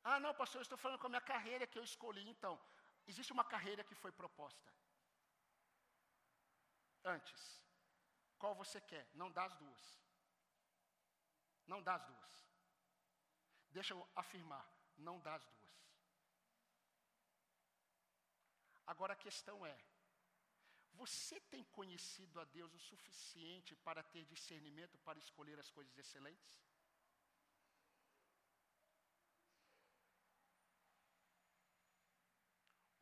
[0.03, 2.27] Ah, não, pastor, eu estou falando com a minha carreira que eu escolhi.
[2.29, 2.59] Então,
[3.07, 4.71] existe uma carreira que foi proposta.
[7.03, 7.61] Antes.
[8.37, 9.07] Qual você quer?
[9.13, 10.02] Não dá as duas.
[11.67, 12.33] Não dá as duas.
[13.71, 14.65] Deixa eu afirmar,
[14.97, 15.63] não dá as duas.
[18.85, 19.77] Agora a questão é:
[21.01, 26.53] você tem conhecido a Deus o suficiente para ter discernimento para escolher as coisas excelentes?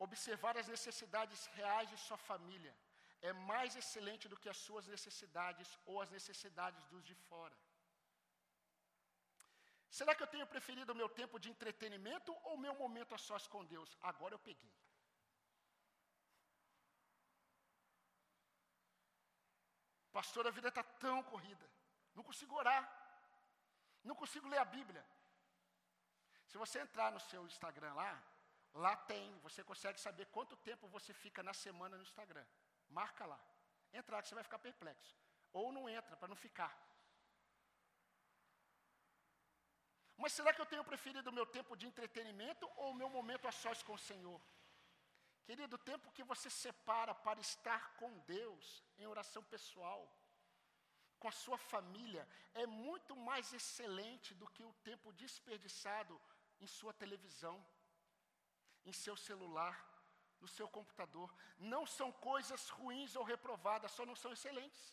[0.06, 2.74] Observar as necessidades reais de sua família
[3.28, 7.56] é mais excelente do que as suas necessidades ou as necessidades dos de fora.
[9.98, 13.18] Será que eu tenho preferido o meu tempo de entretenimento ou o meu momento a
[13.18, 13.90] sós com Deus?
[14.10, 14.72] Agora eu peguei.
[20.10, 21.66] Pastor, a vida está tão corrida.
[22.14, 22.82] Não consigo orar.
[24.02, 25.04] Não consigo ler a Bíblia.
[26.46, 28.12] Se você entrar no seu Instagram lá,
[28.72, 32.46] lá tem, você consegue saber quanto tempo você fica na semana no Instagram.
[32.88, 33.40] Marca lá.
[33.92, 35.14] Entra lá que você vai ficar perplexo.
[35.52, 36.74] Ou não entra, para não ficar.
[40.22, 43.48] Mas será que eu tenho preferido o meu tempo de entretenimento ou o meu momento
[43.48, 44.40] a sós com o Senhor?
[45.46, 48.66] Querido, o tempo que você separa para estar com Deus,
[48.98, 50.00] em oração pessoal,
[51.18, 56.14] com a sua família, é muito mais excelente do que o tempo desperdiçado
[56.60, 57.56] em sua televisão,
[58.84, 59.76] em seu celular,
[60.40, 61.28] no seu computador.
[61.58, 64.84] Não são coisas ruins ou reprovadas, só não são excelentes.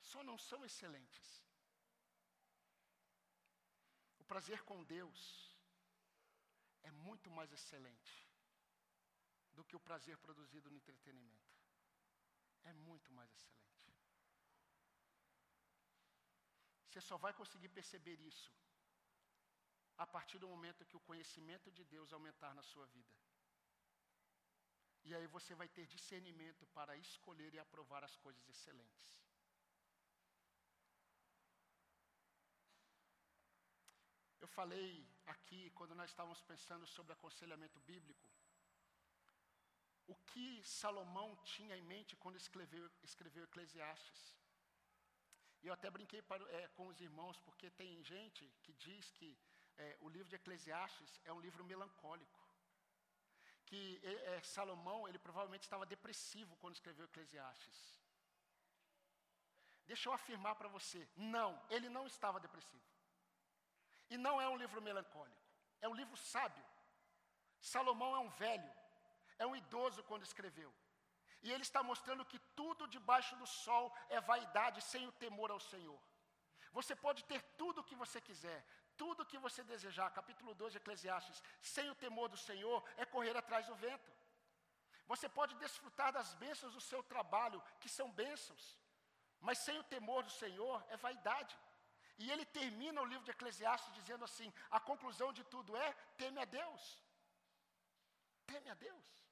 [0.00, 1.30] Só não são excelentes.
[4.32, 5.20] Prazer com Deus
[6.82, 8.12] é muito mais excelente
[9.56, 11.52] do que o prazer produzido no entretenimento.
[12.62, 13.84] É muito mais excelente.
[16.86, 18.50] Você só vai conseguir perceber isso
[19.98, 23.14] a partir do momento que o conhecimento de Deus aumentar na sua vida.
[25.04, 29.10] E aí você vai ter discernimento para escolher e aprovar as coisas excelentes.
[34.58, 34.86] Falei
[35.34, 38.28] aqui, quando nós estávamos pensando sobre aconselhamento bíblico,
[40.12, 44.22] o que Salomão tinha em mente quando escreveu, escreveu Eclesiastes.
[45.62, 49.28] E eu até brinquei para, é, com os irmãos, porque tem gente que diz que
[49.78, 52.40] é, o livro de Eclesiastes é um livro melancólico.
[53.64, 57.78] Que é, Salomão, ele provavelmente estava depressivo quando escreveu Eclesiastes.
[59.86, 62.92] Deixa eu afirmar para você, não, ele não estava depressivo.
[64.10, 65.42] E não é um livro melancólico,
[65.80, 66.64] é um livro sábio.
[67.60, 68.72] Salomão é um velho,
[69.38, 70.72] é um idoso quando escreveu.
[71.42, 75.60] E ele está mostrando que tudo debaixo do sol é vaidade sem o temor ao
[75.60, 76.00] Senhor.
[76.72, 78.64] Você pode ter tudo o que você quiser,
[78.96, 80.10] tudo o que você desejar.
[80.10, 81.42] Capítulo 2 de Eclesiastes.
[81.60, 84.10] Sem o temor do Senhor é correr atrás do vento.
[85.06, 88.78] Você pode desfrutar das bênçãos do seu trabalho, que são bênçãos.
[89.40, 91.58] Mas sem o temor do Senhor é vaidade.
[92.18, 96.40] E ele termina o livro de Eclesiastes dizendo assim: a conclusão de tudo é teme
[96.40, 97.02] a Deus.
[98.46, 99.22] Teme a Deus.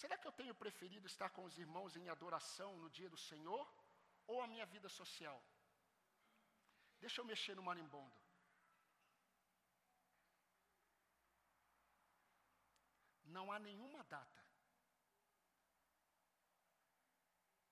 [0.00, 3.66] Será que eu tenho preferido estar com os irmãos em adoração no dia do Senhor
[4.26, 5.42] ou a minha vida social?
[7.00, 8.14] Deixa eu mexer no marimbondo.
[13.24, 14.44] Não há nenhuma data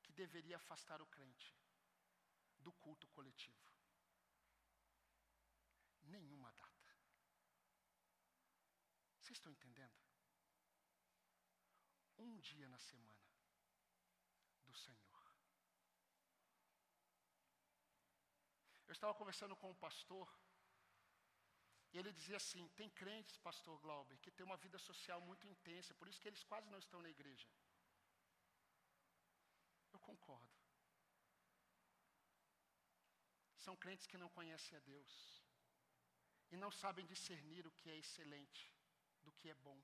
[0.03, 1.55] que deveria afastar o crente
[2.59, 3.73] do culto coletivo.
[6.05, 6.97] Nenhuma data.
[9.21, 10.05] Vocês estão entendendo?
[12.19, 13.25] um dia na semana
[14.65, 15.01] do Senhor.
[18.87, 20.29] Eu estava conversando com um pastor,
[21.93, 25.95] e ele dizia assim: tem crentes, pastor Glauber, que tem uma vida social muito intensa,
[25.95, 27.49] por isso que eles quase não estão na igreja.
[30.09, 30.55] Concordo.
[33.65, 35.13] São crentes que não conhecem a Deus
[36.51, 38.73] e não sabem discernir o que é excelente
[39.23, 39.81] do que é bom.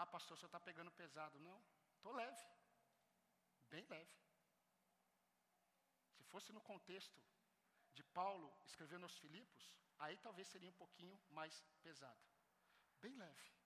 [0.00, 1.38] Ah, pastor, senhor está pegando pesado.
[1.38, 1.62] Não,
[1.96, 2.46] estou leve.
[3.68, 4.16] Bem leve.
[6.14, 7.22] Se fosse no contexto
[7.92, 12.24] de Paulo escrevendo aos Filipos, aí talvez seria um pouquinho mais pesado.
[13.02, 13.59] Bem leve.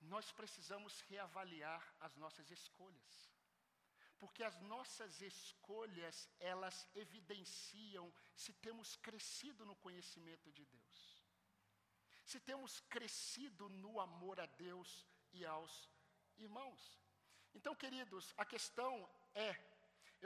[0.00, 3.32] Nós precisamos reavaliar as nossas escolhas.
[4.18, 11.18] Porque as nossas escolhas, elas evidenciam se temos crescido no conhecimento de Deus
[12.30, 14.90] se temos crescido no amor a Deus
[15.32, 15.74] e aos
[16.36, 16.80] irmãos.
[17.56, 18.92] Então, queridos, a questão
[19.34, 19.50] é: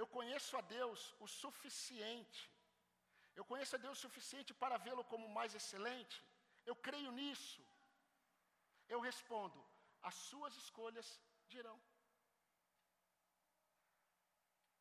[0.00, 2.40] eu conheço a Deus o suficiente,
[3.36, 6.16] eu conheço a Deus o suficiente para vê-lo como mais excelente?
[6.70, 7.62] Eu creio nisso.
[8.88, 9.58] Eu respondo:
[10.02, 11.08] as suas escolhas
[11.48, 11.78] dirão.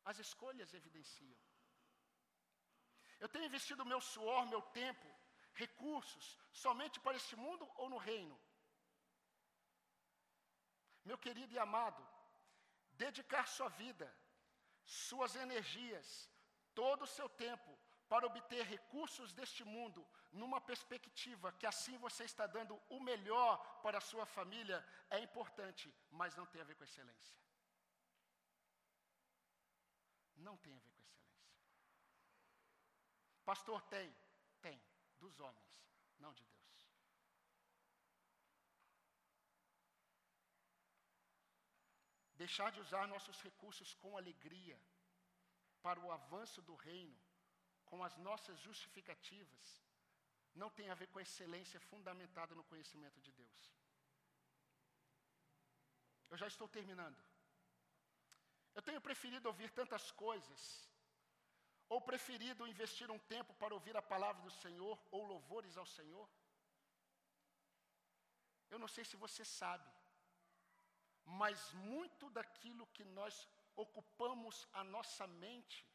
[0.04, 1.40] As escolhas evidenciam.
[3.20, 5.08] Eu tenho investido meu suor, meu tempo,
[5.54, 8.36] recursos somente para este mundo ou no reino?
[11.04, 12.02] Meu querido e amado,
[13.04, 14.08] dedicar sua vida,
[14.84, 16.28] suas energias,
[16.74, 17.70] todo o seu tempo
[18.08, 23.98] para obter recursos deste mundo, numa perspectiva que assim você está dando o melhor para
[23.98, 27.36] a sua família, é importante, mas não tem a ver com excelência.
[30.36, 31.12] Não tem a ver com excelência.
[33.44, 34.14] Pastor tem,
[34.60, 34.80] tem,
[35.18, 35.68] dos homens,
[36.18, 36.62] não de Deus.
[42.34, 44.80] Deixar de usar nossos recursos com alegria
[45.82, 47.16] para o avanço do reino,
[47.84, 49.82] com as nossas justificativas,
[50.54, 53.72] não tem a ver com excelência fundamentada no conhecimento de Deus.
[56.30, 57.20] Eu já estou terminando.
[58.74, 60.88] Eu tenho preferido ouvir tantas coisas,
[61.88, 66.28] ou preferido investir um tempo para ouvir a palavra do Senhor, ou louvores ao Senhor.
[68.70, 69.90] Eu não sei se você sabe,
[71.24, 73.46] mas muito daquilo que nós
[73.76, 75.86] ocupamos a nossa mente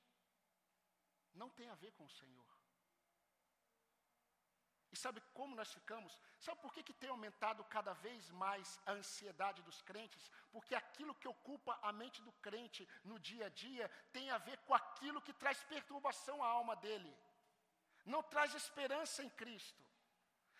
[1.33, 2.56] não tem a ver com o Senhor.
[4.91, 6.17] E sabe como nós ficamos?
[6.39, 10.31] Sabe por que, que tem aumentado cada vez mais a ansiedade dos crentes?
[10.51, 14.57] Porque aquilo que ocupa a mente do crente no dia a dia tem a ver
[14.59, 17.13] com aquilo que traz perturbação à alma dele.
[18.05, 19.83] Não traz esperança em Cristo.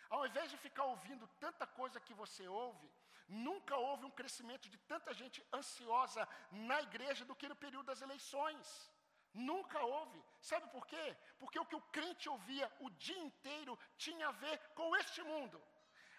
[0.10, 2.90] Ao invés de ficar ouvindo tanta coisa que você ouve,
[3.28, 8.02] Nunca houve um crescimento de tanta gente ansiosa na igreja do que no período das
[8.02, 8.90] eleições.
[9.38, 10.24] Nunca houve.
[10.42, 11.16] Sabe por quê?
[11.40, 15.62] Porque o que o crente ouvia o dia inteiro tinha a ver com este mundo.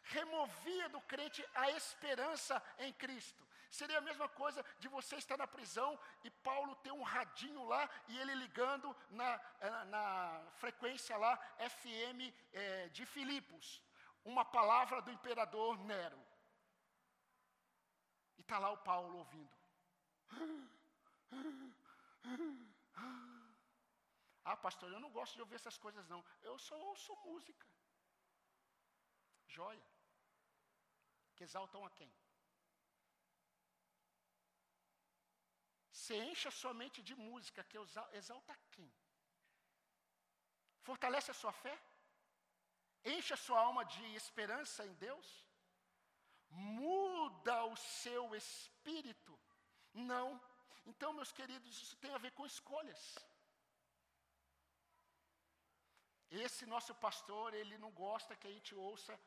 [0.05, 3.47] Removia do crente a esperança em Cristo.
[3.71, 7.91] Seria a mesma coisa de você estar na prisão e Paulo ter um radinho lá
[8.09, 13.83] e ele ligando na, na, na frequência lá FM é, eh, de Filipos,
[14.25, 16.19] uma palavra do imperador Nero.
[18.39, 19.59] E está lá o Paulo ouvindo.
[24.45, 26.25] Ah, pastor, eu não gosto de ouvir essas coisas, não.
[26.43, 27.67] Eu só ouço música.
[29.47, 29.87] Joia.
[31.35, 32.11] Que exaltam a quem?
[35.93, 37.79] Você enche a sua mente de música que
[38.21, 38.91] exalta quem?
[40.89, 41.77] Fortalece a sua fé?
[43.05, 45.29] Enche a sua alma de esperança em Deus?
[46.51, 49.39] muda o seu espírito.
[49.93, 50.41] Não.
[50.91, 53.03] Então, meus queridos, isso tem a ver com escolhas.
[56.31, 59.19] Esse nosso pastor, ele não gosta que a gente ouça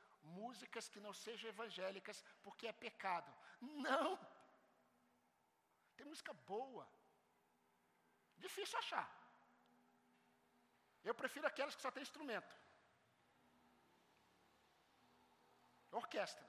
[0.41, 3.32] músicas que não sejam evangélicas, porque é pecado.
[3.88, 4.09] Não!
[5.97, 6.86] Tem música boa.
[8.38, 9.07] Difícil achar.
[11.03, 12.55] Eu prefiro aquelas que só tem instrumento.
[15.91, 16.47] Orquestra.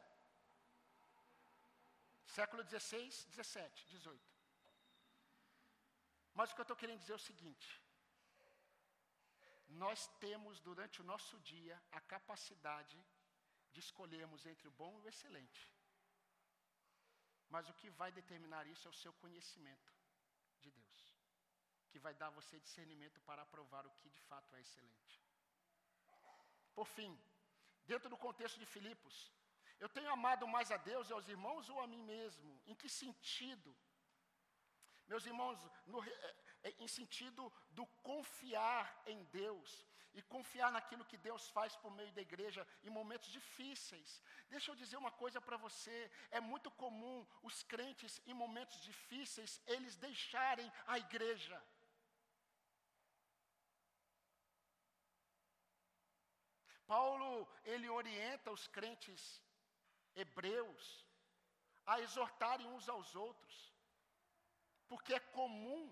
[2.27, 4.32] Século 16, 17, 18.
[6.35, 7.69] Mas o que eu estou querendo dizer é o seguinte:
[9.69, 12.99] nós temos durante o nosso dia a capacidade
[13.73, 15.63] de escolhermos entre o bom e o excelente.
[17.49, 19.93] Mas o que vai determinar isso é o seu conhecimento
[20.61, 20.99] de Deus,
[21.91, 25.23] que vai dar a você discernimento para aprovar o que de fato é excelente.
[26.75, 27.13] Por fim,
[27.85, 29.31] dentro do contexto de Filipos,
[29.79, 32.63] eu tenho amado mais a Deus e aos irmãos ou a mim mesmo?
[32.67, 33.77] Em que sentido?
[35.13, 35.59] Meus irmãos,
[35.93, 36.35] no, é,
[36.69, 39.71] é, em sentido do confiar em Deus
[40.15, 44.23] e confiar naquilo que Deus faz por meio da igreja em momentos difíceis.
[44.49, 49.61] Deixa eu dizer uma coisa para você: é muito comum os crentes, em momentos difíceis,
[49.67, 51.63] eles deixarem a igreja.
[56.87, 59.43] Paulo, ele orienta os crentes
[60.15, 61.07] hebreus
[61.85, 63.72] a exortarem uns aos outros,
[64.93, 65.83] porque é comum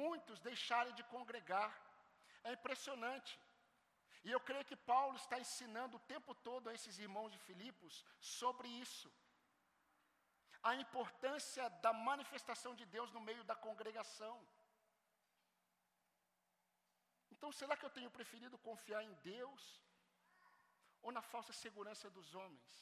[0.00, 1.70] muitos deixarem de congregar.
[2.48, 3.32] É impressionante.
[4.26, 7.94] E eu creio que Paulo está ensinando o tempo todo a esses irmãos de Filipos
[8.38, 9.08] sobre isso.
[10.70, 14.36] A importância da manifestação de Deus no meio da congregação.
[17.32, 19.62] Então, será que eu tenho preferido confiar em Deus
[21.02, 22.76] ou na falsa segurança dos homens?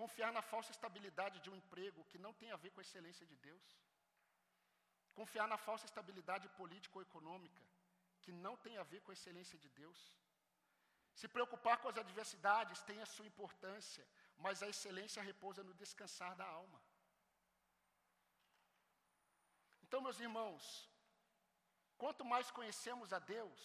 [0.00, 3.26] Confiar na falsa estabilidade de um emprego que não tem a ver com a excelência
[3.26, 3.66] de Deus.
[5.14, 7.62] Confiar na falsa estabilidade política ou econômica
[8.22, 10.00] que não tem a ver com a excelência de Deus.
[11.20, 16.34] Se preocupar com as adversidades tem a sua importância, mas a excelência repousa no descansar
[16.40, 16.80] da alma.
[19.84, 20.90] Então, meus irmãos,
[21.96, 23.62] quanto mais conhecemos a Deus,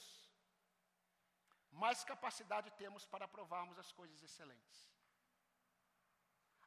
[1.72, 4.91] mais capacidade temos para aprovarmos as coisas excelentes.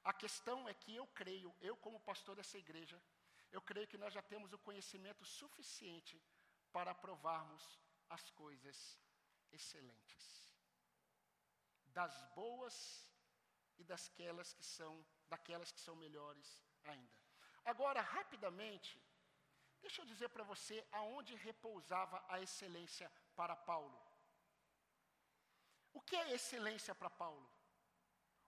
[0.04, 3.00] A questão é que eu creio, eu como pastor dessa igreja,
[3.50, 6.20] eu creio que nós já temos o conhecimento suficiente
[6.72, 7.64] para aprovarmos
[8.10, 8.98] as coisas
[9.52, 10.54] excelentes.
[11.86, 12.76] Das boas
[13.78, 17.18] e dasquelas que são, daquelas que são melhores ainda.
[17.64, 19.00] Agora, rapidamente,
[19.80, 23.98] deixa eu dizer para você aonde repousava a excelência para Paulo.
[25.92, 27.53] O que é excelência para Paulo?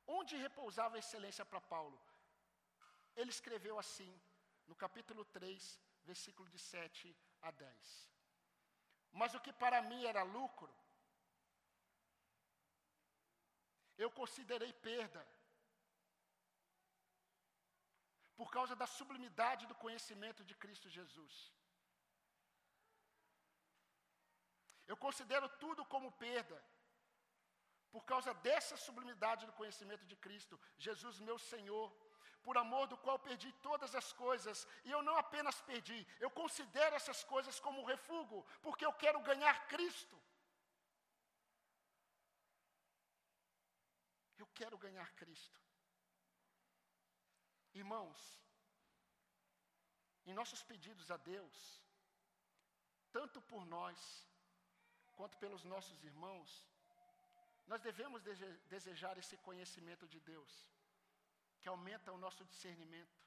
[0.07, 1.99] Onde repousava a excelência para Paulo?
[3.17, 4.13] Ele escreveu assim,
[4.67, 8.11] no capítulo 3, versículo de 7 a 10.
[9.13, 10.73] Mas o que para mim era lucro,
[14.05, 15.27] eu considerei perda,
[18.37, 21.35] por causa da sublimidade do conhecimento de Cristo Jesus.
[24.87, 26.59] Eu considero tudo como perda,
[27.97, 30.55] por causa dessa sublimidade do conhecimento de Cristo,
[30.87, 31.87] Jesus, meu Senhor,
[32.47, 36.95] por amor do qual perdi todas as coisas, e eu não apenas perdi, eu considero
[36.95, 40.17] essas coisas como refúgio, porque eu quero ganhar Cristo.
[44.43, 45.59] Eu quero ganhar Cristo.
[47.83, 48.21] Irmãos,
[50.27, 51.83] em nossos pedidos a Deus,
[53.11, 53.99] tanto por nós,
[55.15, 56.51] quanto pelos nossos irmãos,
[57.67, 58.23] nós devemos
[58.69, 60.53] desejar esse conhecimento de Deus
[61.61, 63.19] que aumenta o nosso discernimento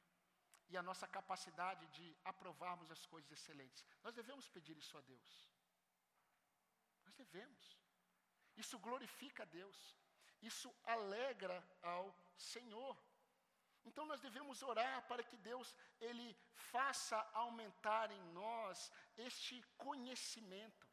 [0.69, 3.85] e a nossa capacidade de aprovarmos as coisas excelentes.
[4.03, 5.49] Nós devemos pedir isso a Deus.
[7.05, 7.77] Nós devemos.
[8.55, 9.77] Isso glorifica a Deus.
[10.41, 12.95] Isso alegra ao Senhor.
[13.85, 16.37] Então nós devemos orar para que Deus ele
[16.71, 20.87] faça aumentar em nós este conhecimento.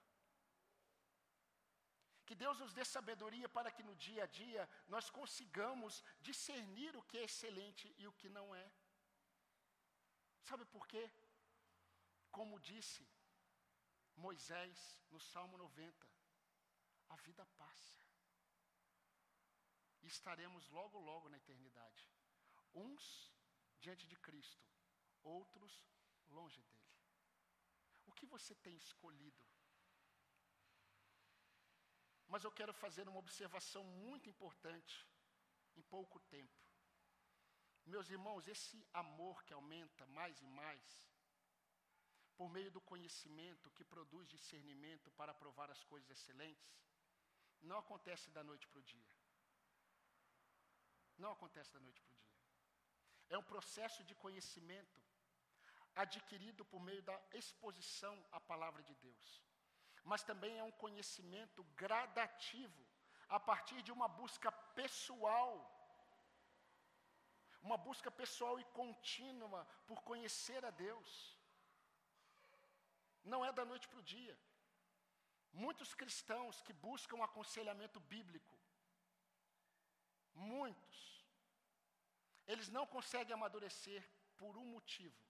[2.27, 7.03] Que Deus nos dê sabedoria para que no dia a dia nós consigamos discernir o
[7.03, 8.67] que é excelente e o que não é.
[10.43, 11.05] Sabe por quê?
[12.31, 13.09] Como disse
[14.17, 16.09] Moisés no Salmo 90,
[17.11, 17.95] a vida passa.
[20.03, 22.09] E estaremos logo, logo na eternidade.
[22.75, 23.33] Uns
[23.79, 24.67] diante de Cristo,
[25.23, 25.73] outros
[26.29, 26.91] longe dele.
[28.07, 29.46] O que você tem escolhido?
[32.29, 35.07] Mas eu quero fazer uma observação muito importante
[35.77, 36.61] em pouco tempo.
[37.85, 41.09] Meus irmãos, esse amor que aumenta mais e mais,
[42.37, 46.75] por meio do conhecimento que produz discernimento para provar as coisas excelentes,
[47.63, 49.15] não acontece da noite para o dia.
[51.17, 52.27] Não acontece da noite para o dia.
[53.31, 55.01] É um processo de conhecimento
[55.95, 59.47] adquirido por meio da exposição à palavra de Deus
[60.11, 62.83] mas também é um conhecimento gradativo,
[63.37, 64.51] a partir de uma busca
[64.81, 65.51] pessoal.
[67.61, 71.11] Uma busca pessoal e contínua por conhecer a Deus.
[73.33, 74.37] Não é da noite para o dia.
[75.65, 78.57] Muitos cristãos que buscam aconselhamento bíblico,
[80.35, 80.99] muitos,
[82.47, 84.03] eles não conseguem amadurecer
[84.37, 85.21] por um motivo.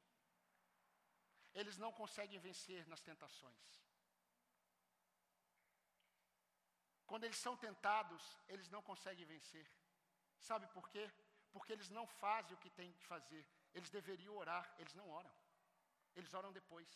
[1.55, 3.86] Eles não conseguem vencer nas tentações.
[7.07, 9.67] Quando eles são tentados, eles não conseguem vencer.
[10.39, 11.11] Sabe por quê?
[11.53, 13.47] Porque eles não fazem o que têm que fazer.
[13.73, 15.31] Eles deveriam orar, eles não oram.
[16.15, 16.89] Eles oram depois.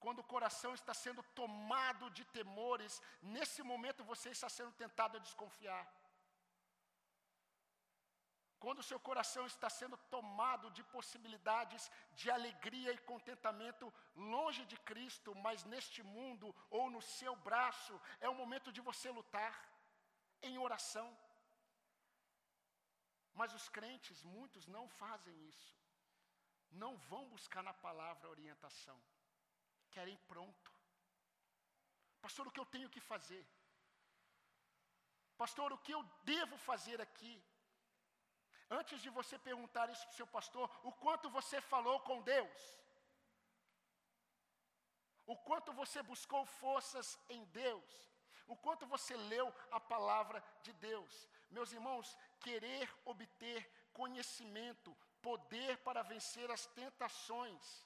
[0.00, 5.20] Quando o coração está sendo tomado de temores, nesse momento você está sendo tentado a
[5.20, 5.84] desconfiar.
[8.62, 14.76] Quando o seu coração está sendo tomado de possibilidades de alegria e contentamento longe de
[14.90, 19.54] Cristo, mas neste mundo ou no seu braço, é o momento de você lutar
[20.42, 21.08] em oração.
[23.32, 25.76] Mas os crentes, muitos não fazem isso.
[26.70, 29.00] Não vão buscar na palavra orientação.
[29.92, 30.72] Querem pronto.
[32.20, 33.46] Pastor, o que eu tenho que fazer?
[35.36, 37.34] Pastor, o que eu devo fazer aqui?
[38.70, 42.78] Antes de você perguntar isso para o seu pastor, o quanto você falou com Deus,
[45.26, 48.12] o quanto você buscou forças em Deus,
[48.46, 51.28] o quanto você leu a palavra de Deus.
[51.50, 57.84] Meus irmãos, querer obter conhecimento, poder para vencer as tentações,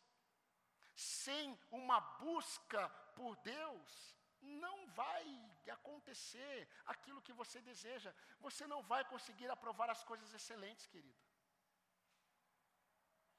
[0.95, 5.25] sem uma busca por Deus, não vai
[5.71, 8.13] acontecer aquilo que você deseja.
[8.41, 11.21] Você não vai conseguir aprovar as coisas excelentes, querido.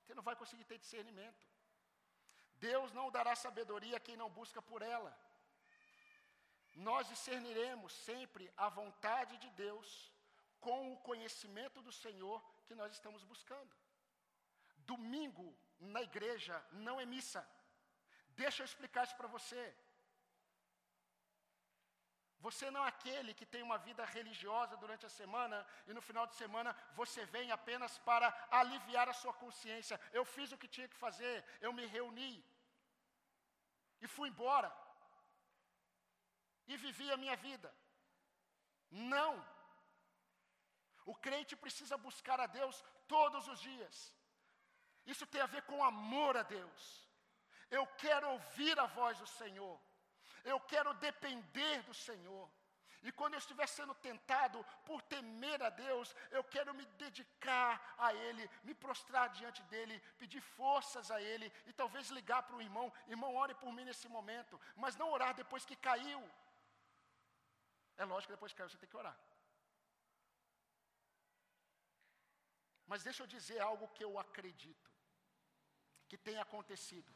[0.02, 1.46] Você não vai conseguir ter discernimento.
[2.56, 5.12] Deus não dará sabedoria a quem não busca por ela.
[6.76, 10.12] Nós discerniremos sempre a vontade de Deus
[10.60, 13.74] com o conhecimento do Senhor que nós estamos buscando.
[14.94, 15.48] Domingo
[15.80, 17.42] na igreja não é missa.
[18.42, 19.64] Deixa eu explicar isso para você.
[22.46, 26.26] Você não é aquele que tem uma vida religiosa durante a semana e no final
[26.28, 28.28] de semana você vem apenas para
[28.62, 30.00] aliviar a sua consciência.
[30.20, 31.36] Eu fiz o que tinha que fazer,
[31.66, 32.34] eu me reuni
[34.02, 34.70] e fui embora
[36.72, 37.70] e vivi a minha vida.
[39.14, 39.34] Não.
[41.06, 43.96] O crente precisa buscar a Deus todos os dias.
[45.06, 46.84] Isso tem a ver com amor a Deus.
[47.72, 49.80] Eu quero ouvir a voz do Senhor.
[50.44, 52.50] Eu quero depender do Senhor.
[53.08, 58.14] E quando eu estiver sendo tentado por temer a Deus, eu quero me dedicar a
[58.14, 62.92] Ele, me prostrar diante dEle, pedir forças a Ele e talvez ligar para o irmão:
[63.08, 66.22] irmão, ore por mim nesse momento, mas não orar depois que caiu.
[67.98, 69.18] É lógico que depois que caiu você tem que orar.
[72.88, 74.90] Mas deixa eu dizer algo que eu acredito,
[76.08, 77.12] que tem acontecido.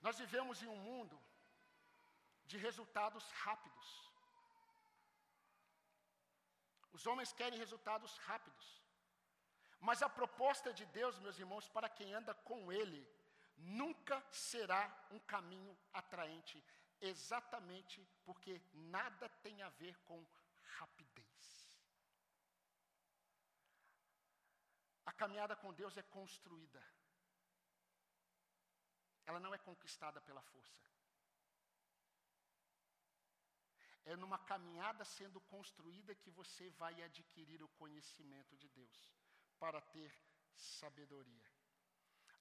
[0.00, 1.20] Nós vivemos em um mundo
[2.46, 3.88] de resultados rápidos.
[6.92, 8.66] Os homens querem resultados rápidos.
[9.80, 13.06] Mas a proposta de Deus, meus irmãos, para quem anda com Ele,
[13.56, 16.62] nunca será um caminho atraente,
[17.00, 20.24] exatamente porque nada tem a ver com
[20.78, 21.70] rapidez.
[25.04, 26.82] A caminhada com Deus é construída.
[29.24, 30.82] Ela não é conquistada pela força.
[34.12, 39.00] É numa caminhada sendo construída que você vai adquirir o conhecimento de Deus,
[39.62, 40.12] para ter
[40.54, 41.48] sabedoria.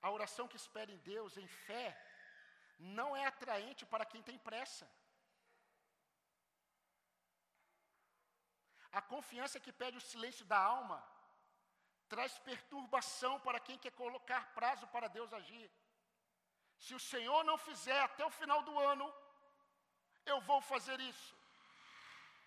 [0.01, 1.87] A oração que espera em Deus, em fé,
[2.97, 4.87] não é atraente para quem tem pressa.
[8.99, 10.99] A confiança que pede o silêncio da alma
[12.07, 15.69] traz perturbação para quem quer colocar prazo para Deus agir.
[16.77, 19.07] Se o Senhor não fizer até o final do ano,
[20.25, 21.35] eu vou fazer isso.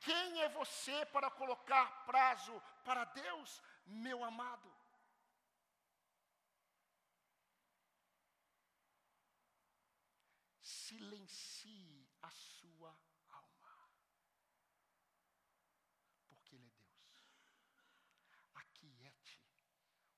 [0.01, 4.73] Quem é você para colocar prazo para Deus, meu amado?
[10.61, 12.97] Silencie a sua
[13.29, 13.91] alma,
[16.29, 17.43] porque Ele é Deus.
[18.55, 19.43] Aquiete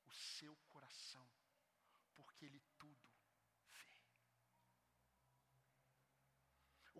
[0.07, 1.29] o seu coração,
[2.15, 3.11] porque Ele tudo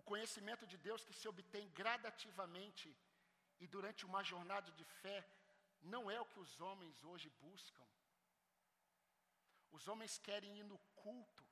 [0.11, 2.87] conhecimento de Deus que se obtém gradativamente
[3.63, 5.19] e durante uma jornada de fé
[5.93, 7.85] não é o que os homens hoje buscam.
[9.77, 11.45] Os homens querem ir no culto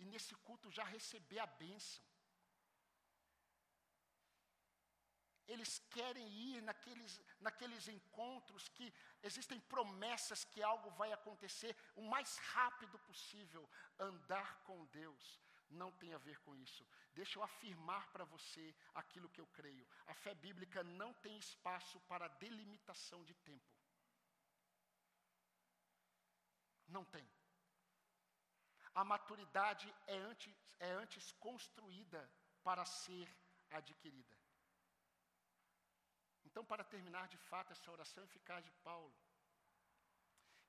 [0.00, 2.04] e nesse culto já receber a bênção.
[5.52, 8.86] Eles querem ir naqueles, naqueles encontros que
[9.28, 13.64] existem promessas que algo vai acontecer o mais rápido possível.
[14.10, 16.86] Andar com Deus não tem a ver com isso.
[17.14, 19.86] Deixa eu afirmar para você aquilo que eu creio.
[20.06, 23.72] A fé bíblica não tem espaço para delimitação de tempo.
[26.88, 27.28] Não tem.
[28.94, 32.28] A maturidade é antes, é antes construída
[32.62, 33.28] para ser
[33.70, 34.36] adquirida.
[36.44, 39.14] Então, para terminar de fato essa oração eficaz de Paulo,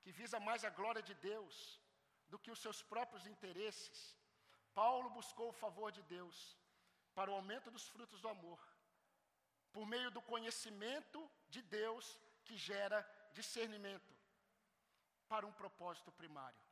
[0.02, 1.82] que visa mais a glória de Deus
[2.28, 4.19] do que os seus próprios interesses,
[4.80, 6.38] Paulo buscou o favor de Deus
[7.14, 8.60] para o aumento dos frutos do amor,
[9.74, 11.20] por meio do conhecimento
[11.54, 12.06] de Deus
[12.46, 13.00] que gera
[13.40, 14.14] discernimento,
[15.28, 16.64] para um propósito primário,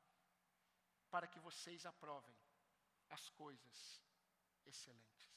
[1.12, 2.38] para que vocês aprovem
[3.10, 4.02] as coisas
[4.66, 5.28] excelentes.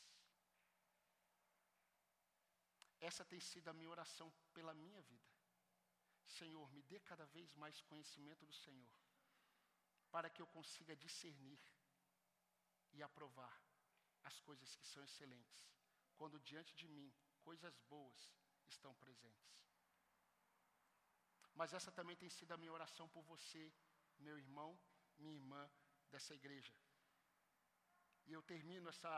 [3.01, 5.33] Essa tem sido a minha oração pela minha vida.
[6.39, 8.95] Senhor, me dê cada vez mais conhecimento do Senhor,
[10.13, 11.59] para que eu consiga discernir
[12.93, 13.55] e aprovar
[14.25, 15.69] as coisas que são excelentes,
[16.17, 18.33] quando diante de mim coisas boas
[18.69, 19.69] estão presentes.
[21.55, 23.73] Mas essa também tem sido a minha oração por você,
[24.19, 24.79] meu irmão,
[25.19, 25.71] minha irmã
[26.11, 26.75] dessa igreja.
[28.27, 29.13] E eu termino essa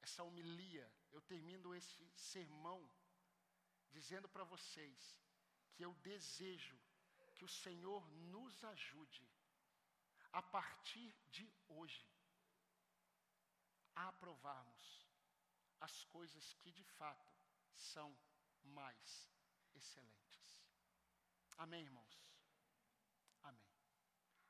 [0.00, 2.80] essa homilia, eu termino esse sermão
[3.90, 5.20] dizendo para vocês
[5.72, 6.78] que eu desejo
[7.34, 9.28] que o Senhor nos ajude
[10.32, 12.06] a partir de hoje,
[13.94, 15.08] a aprovarmos
[15.80, 17.32] as coisas que de fato
[17.72, 18.16] são
[18.62, 19.30] mais
[19.74, 20.62] excelentes.
[21.56, 22.27] Amém, irmãos?